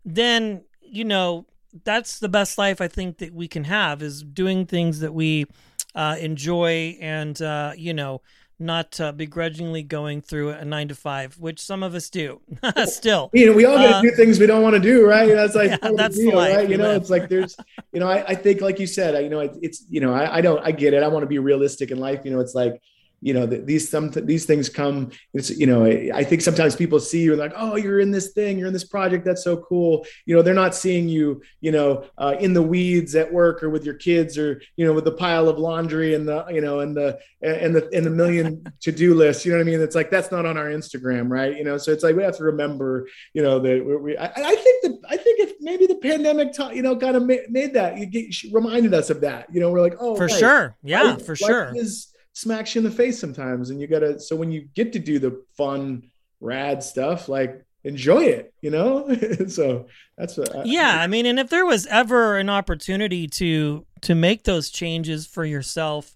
then, 0.05 0.63
you 0.81 1.03
know, 1.03 1.45
that's 1.83 2.19
the 2.19 2.29
best 2.29 2.57
life 2.57 2.79
I 2.79 2.87
think 2.87 3.17
that 3.17 3.33
we 3.33 3.47
can 3.47 3.63
have 3.63 4.03
is 4.03 4.23
doing 4.23 4.65
things 4.65 4.99
that 4.99 5.13
we 5.13 5.47
uh, 5.95 6.17
enjoy 6.19 6.97
and, 7.01 7.41
uh, 7.41 7.73
you 7.75 7.93
know, 7.93 8.21
not 8.61 8.99
uh, 9.01 9.11
begrudgingly 9.11 9.83
going 9.83 10.21
through 10.21 10.51
a 10.51 10.63
nine 10.63 10.87
to 10.87 10.95
five, 10.95 11.37
which 11.39 11.59
some 11.59 11.83
of 11.83 11.95
us 11.95 12.09
do 12.09 12.39
still. 12.85 13.29
You 13.33 13.47
know, 13.47 13.53
we 13.53 13.65
all 13.65 13.77
got 13.77 13.87
to 13.87 13.95
uh, 13.95 14.01
do 14.01 14.11
things 14.11 14.39
we 14.39 14.45
don't 14.45 14.61
want 14.61 14.75
to 14.75 14.79
do, 14.79 15.05
right? 15.05 15.27
That's 15.27 15.55
like 15.55 15.71
yeah, 15.83 15.91
that's 15.95 16.15
deal, 16.15 16.37
right? 16.37 16.69
You 16.69 16.77
know, 16.77 16.89
live. 16.89 17.01
it's 17.01 17.09
like 17.09 17.27
there's, 17.27 17.57
you 17.91 17.99
know, 17.99 18.07
I, 18.07 18.25
I 18.27 18.35
think, 18.35 18.61
like 18.61 18.79
you 18.79 18.87
said, 18.87 19.21
you 19.23 19.29
know, 19.29 19.39
it's, 19.39 19.85
you 19.89 19.99
know, 19.99 20.13
I, 20.13 20.37
I 20.37 20.41
don't, 20.41 20.63
I 20.63 20.71
get 20.71 20.93
it. 20.93 21.03
I 21.03 21.07
want 21.07 21.23
to 21.23 21.27
be 21.27 21.39
realistic 21.39 21.91
in 21.91 21.99
life. 21.99 22.21
You 22.23 22.31
know, 22.31 22.39
it's 22.39 22.55
like, 22.55 22.81
you 23.21 23.33
know 23.33 23.45
these 23.45 23.89
some 23.89 24.09
these 24.09 24.45
things 24.45 24.67
come 24.67 25.11
it's 25.33 25.49
you 25.51 25.67
know 25.67 25.85
i 25.85 26.23
think 26.23 26.41
sometimes 26.41 26.75
people 26.75 26.99
see 26.99 27.21
you 27.21 27.31
and 27.31 27.39
like 27.39 27.53
oh 27.55 27.75
you're 27.75 27.99
in 27.99 28.11
this 28.11 28.31
thing 28.31 28.57
you're 28.57 28.67
in 28.67 28.73
this 28.73 28.83
project 28.83 29.25
that's 29.25 29.43
so 29.43 29.57
cool. 29.57 30.05
You 30.25 30.35
know 30.35 30.41
they're 30.41 30.53
not 30.53 30.75
seeing 30.75 31.07
you 31.09 31.41
you 31.61 31.71
know 31.71 32.05
uh, 32.17 32.35
in 32.39 32.53
the 32.53 32.61
weeds 32.61 33.15
at 33.15 33.31
work 33.31 33.63
or 33.63 33.69
with 33.69 33.85
your 33.85 33.95
kids 33.95 34.37
or 34.37 34.61
you 34.75 34.85
know 34.85 34.93
with 34.93 35.05
the 35.05 35.11
pile 35.11 35.47
of 35.47 35.57
laundry 35.57 36.13
and 36.13 36.27
the 36.27 36.45
you 36.49 36.61
know 36.61 36.79
and 36.79 36.95
the 36.95 37.19
and 37.41 37.75
the 37.75 37.89
and 37.93 38.05
the 38.05 38.09
million 38.09 38.63
to-do 38.81 39.15
list 39.15 39.45
you 39.45 39.51
know 39.51 39.57
what 39.57 39.63
i 39.63 39.65
mean? 39.65 39.81
It's 39.81 39.95
like 39.95 40.09
that's 40.09 40.31
not 40.31 40.45
on 40.45 40.57
our 40.57 40.67
instagram 40.67 41.29
right? 41.29 41.57
You 41.57 41.63
know 41.63 41.77
so 41.77 41.91
it's 41.91 42.03
like 42.03 42.15
we 42.15 42.23
have 42.23 42.37
to 42.37 42.43
remember 42.43 43.07
you 43.33 43.41
know 43.41 43.59
that 43.59 44.01
we, 44.03 44.17
I, 44.17 44.25
I, 44.25 44.55
think 44.55 44.83
that 44.83 44.99
i 45.09 45.17
think 45.17 45.39
if 45.39 45.53
maybe 45.59 45.87
the 45.87 45.95
pandemic 45.95 46.53
taught 46.53 46.75
you 46.75 46.81
know 46.81 46.95
kind 46.95 47.15
of 47.15 47.23
made, 47.23 47.49
made 47.49 47.73
that 47.73 47.97
you 47.97 48.05
get, 48.05 48.35
reminded 48.51 48.93
us 48.93 49.09
of 49.09 49.21
that 49.21 49.47
you 49.53 49.59
know 49.59 49.71
we're 49.71 49.81
like 49.81 49.95
oh 49.99 50.15
for 50.15 50.25
right, 50.25 50.39
sure. 50.39 50.75
Yeah 50.83 51.01
life, 51.01 51.25
for 51.25 51.35
sure. 51.35 51.73
is 51.75 52.10
smacks 52.33 52.75
you 52.75 52.79
in 52.79 52.85
the 52.85 52.91
face 52.91 53.19
sometimes. 53.19 53.69
And 53.69 53.79
you 53.81 53.87
gotta 53.87 54.19
so 54.19 54.35
when 54.35 54.51
you 54.51 54.67
get 54.73 54.93
to 54.93 54.99
do 54.99 55.19
the 55.19 55.43
fun 55.57 56.03
rad 56.39 56.83
stuff 56.83 57.29
like 57.29 57.65
enjoy 57.83 58.23
it 58.23 58.53
you 58.61 58.69
know? 58.71 59.07
So 59.47 59.87
that's 60.17 60.37
what 60.37 60.65
yeah 60.65 60.97
I, 60.99 61.03
I 61.03 61.07
mean 61.07 61.25
and 61.25 61.39
if 61.39 61.49
there 61.49 61.65
was 61.65 61.87
ever 61.87 62.37
an 62.37 62.49
opportunity 62.49 63.27
to 63.27 63.85
to 64.01 64.15
make 64.15 64.43
those 64.43 64.69
changes 64.69 65.27
for 65.27 65.45
yourself 65.45 66.15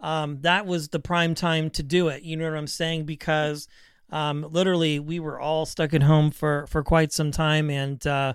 um 0.00 0.40
that 0.42 0.66
was 0.66 0.88
the 0.88 1.00
prime 1.00 1.34
time 1.34 1.70
to 1.70 1.82
do 1.82 2.08
it. 2.08 2.22
You 2.22 2.36
know 2.36 2.48
what 2.48 2.58
i'm 2.58 2.66
saying? 2.66 3.04
Because 3.04 3.68
um 4.10 4.46
literally 4.50 5.00
we 5.00 5.18
were 5.18 5.40
all 5.40 5.66
stuck 5.66 5.94
at 5.94 6.02
home 6.02 6.30
for 6.30 6.66
for 6.68 6.82
quite 6.82 7.12
some 7.12 7.30
time. 7.32 7.70
And 7.70 8.06
uh 8.06 8.34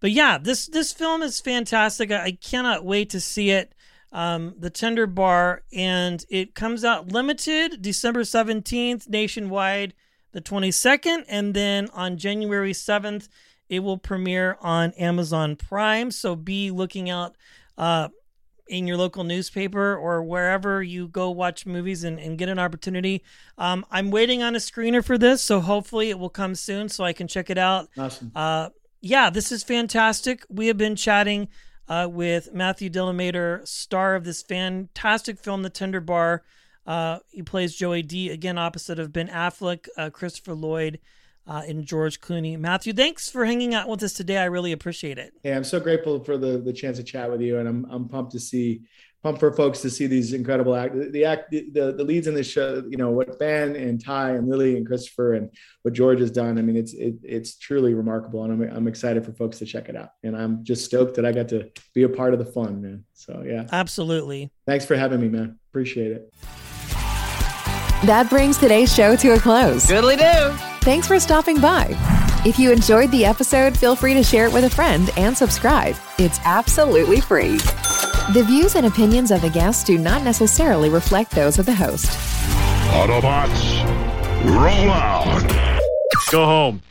but 0.00 0.10
yeah 0.10 0.38
this 0.38 0.66
this 0.66 0.92
film 0.92 1.22
is 1.22 1.40
fantastic. 1.40 2.10
I, 2.10 2.24
I 2.24 2.30
cannot 2.32 2.84
wait 2.84 3.10
to 3.10 3.20
see 3.20 3.50
it 3.50 3.72
um, 4.12 4.54
the 4.58 4.70
Tender 4.70 5.06
Bar, 5.06 5.62
and 5.72 6.24
it 6.28 6.54
comes 6.54 6.84
out 6.84 7.10
limited 7.10 7.80
December 7.80 8.22
17th 8.22 9.08
nationwide, 9.08 9.94
the 10.32 10.40
22nd, 10.40 11.24
and 11.28 11.54
then 11.54 11.88
on 11.94 12.16
January 12.18 12.72
7th, 12.72 13.28
it 13.68 13.80
will 13.80 13.98
premiere 13.98 14.58
on 14.60 14.92
Amazon 14.92 15.56
Prime. 15.56 16.10
So 16.10 16.36
be 16.36 16.70
looking 16.70 17.08
out 17.08 17.36
uh, 17.78 18.08
in 18.68 18.86
your 18.86 18.96
local 18.96 19.24
newspaper 19.24 19.96
or 19.96 20.22
wherever 20.22 20.82
you 20.82 21.08
go 21.08 21.30
watch 21.30 21.64
movies 21.64 22.04
and, 22.04 22.18
and 22.18 22.36
get 22.36 22.48
an 22.48 22.58
opportunity. 22.58 23.22
Um, 23.56 23.84
I'm 23.90 24.10
waiting 24.10 24.42
on 24.42 24.54
a 24.54 24.58
screener 24.58 25.04
for 25.04 25.16
this, 25.16 25.42
so 25.42 25.60
hopefully 25.60 26.10
it 26.10 26.18
will 26.18 26.30
come 26.30 26.54
soon 26.54 26.88
so 26.88 27.02
I 27.02 27.14
can 27.14 27.28
check 27.28 27.48
it 27.48 27.58
out. 27.58 27.88
Awesome. 27.96 28.30
Uh, 28.34 28.68
yeah, 29.00 29.30
this 29.30 29.52
is 29.52 29.62
fantastic. 29.62 30.44
We 30.48 30.68
have 30.68 30.78
been 30.78 30.96
chatting 30.96 31.48
uh, 31.88 32.08
with 32.10 32.52
Matthew 32.52 32.90
Delamater, 32.90 33.66
star 33.66 34.14
of 34.14 34.24
this 34.24 34.42
fantastic 34.42 35.38
film, 35.38 35.62
The 35.62 35.70
Tender 35.70 36.00
Bar. 36.00 36.42
Uh, 36.86 37.18
he 37.30 37.42
plays 37.42 37.76
Joey 37.76 38.02
D 38.02 38.30
again, 38.30 38.58
opposite 38.58 38.98
of 38.98 39.12
Ben 39.12 39.28
Affleck, 39.28 39.88
uh, 39.96 40.10
Christopher 40.10 40.54
Lloyd, 40.54 40.98
uh, 41.46 41.62
and 41.66 41.84
George 41.84 42.20
Clooney. 42.20 42.58
Matthew, 42.58 42.92
thanks 42.92 43.28
for 43.30 43.44
hanging 43.44 43.74
out 43.74 43.88
with 43.88 44.02
us 44.02 44.12
today. 44.12 44.38
I 44.38 44.44
really 44.44 44.72
appreciate 44.72 45.18
it. 45.18 45.32
Yeah, 45.42 45.56
I'm 45.56 45.64
so 45.64 45.80
grateful 45.80 46.22
for 46.22 46.36
the 46.36 46.58
the 46.58 46.72
chance 46.72 46.98
to 46.98 47.04
chat 47.04 47.30
with 47.30 47.40
you, 47.40 47.58
and 47.58 47.68
I'm 47.68 47.86
I'm 47.90 48.08
pumped 48.08 48.32
to 48.32 48.40
see 48.40 48.82
pumped 49.22 49.40
for 49.40 49.52
folks 49.52 49.80
to 49.80 49.90
see 49.90 50.06
these 50.06 50.32
incredible 50.32 50.74
act 50.74 50.94
the 51.12 51.24
act 51.24 51.50
the, 51.50 51.94
the 51.96 52.04
leads 52.04 52.26
in 52.26 52.34
this 52.34 52.50
show 52.50 52.82
you 52.88 52.96
know 52.96 53.10
what 53.10 53.38
ben 53.38 53.76
and 53.76 54.04
ty 54.04 54.30
and 54.30 54.48
lily 54.48 54.76
and 54.76 54.86
christopher 54.86 55.34
and 55.34 55.50
what 55.82 55.94
george 55.94 56.20
has 56.20 56.30
done. 56.30 56.58
I 56.58 56.62
mean 56.62 56.76
it's 56.76 56.92
it, 56.94 57.14
it's 57.22 57.56
truly 57.56 57.94
remarkable 57.94 58.44
and 58.44 58.52
I'm, 58.52 58.76
I'm 58.76 58.88
excited 58.88 59.24
for 59.24 59.32
folks 59.32 59.58
to 59.58 59.66
check 59.66 59.88
it 59.88 59.96
out. 59.96 60.10
And 60.22 60.36
i'm 60.36 60.64
just 60.64 60.84
stoked 60.84 61.16
that 61.16 61.26
i 61.26 61.32
got 61.32 61.48
to 61.48 61.70
be 61.94 62.02
a 62.02 62.08
part 62.08 62.32
of 62.32 62.38
the 62.38 62.46
fun 62.46 62.82
man. 62.82 63.04
So 63.14 63.44
yeah. 63.46 63.66
Absolutely. 63.70 64.50
Thanks 64.66 64.84
for 64.84 64.96
having 64.96 65.20
me 65.20 65.28
man. 65.28 65.58
Appreciate 65.70 66.12
it. 66.12 66.34
That 68.04 68.26
brings 68.28 68.58
today's 68.58 68.92
show 68.92 69.14
to 69.16 69.34
a 69.34 69.38
close. 69.38 69.86
Goodly 69.86 70.16
do 70.16 70.50
thanks 70.82 71.06
for 71.06 71.20
stopping 71.20 71.60
by. 71.60 71.86
If 72.44 72.58
you 72.58 72.72
enjoyed 72.72 73.12
the 73.12 73.24
episode 73.24 73.78
feel 73.78 73.94
free 73.94 74.14
to 74.14 74.24
share 74.24 74.46
it 74.46 74.52
with 74.52 74.64
a 74.64 74.70
friend 74.70 75.10
and 75.16 75.36
subscribe. 75.36 75.94
It's 76.18 76.40
absolutely 76.44 77.20
free 77.20 77.58
the 78.30 78.44
views 78.44 78.76
and 78.76 78.86
opinions 78.86 79.30
of 79.30 79.40
the 79.40 79.50
guests 79.50 79.84
do 79.84 79.98
not 79.98 80.22
necessarily 80.22 80.88
reflect 80.88 81.32
those 81.32 81.58
of 81.58 81.66
the 81.66 81.74
host. 81.74 82.06
Autobots, 82.92 83.82
roll 84.44 84.90
out. 84.90 85.80
Go 86.30 86.44
home. 86.44 86.82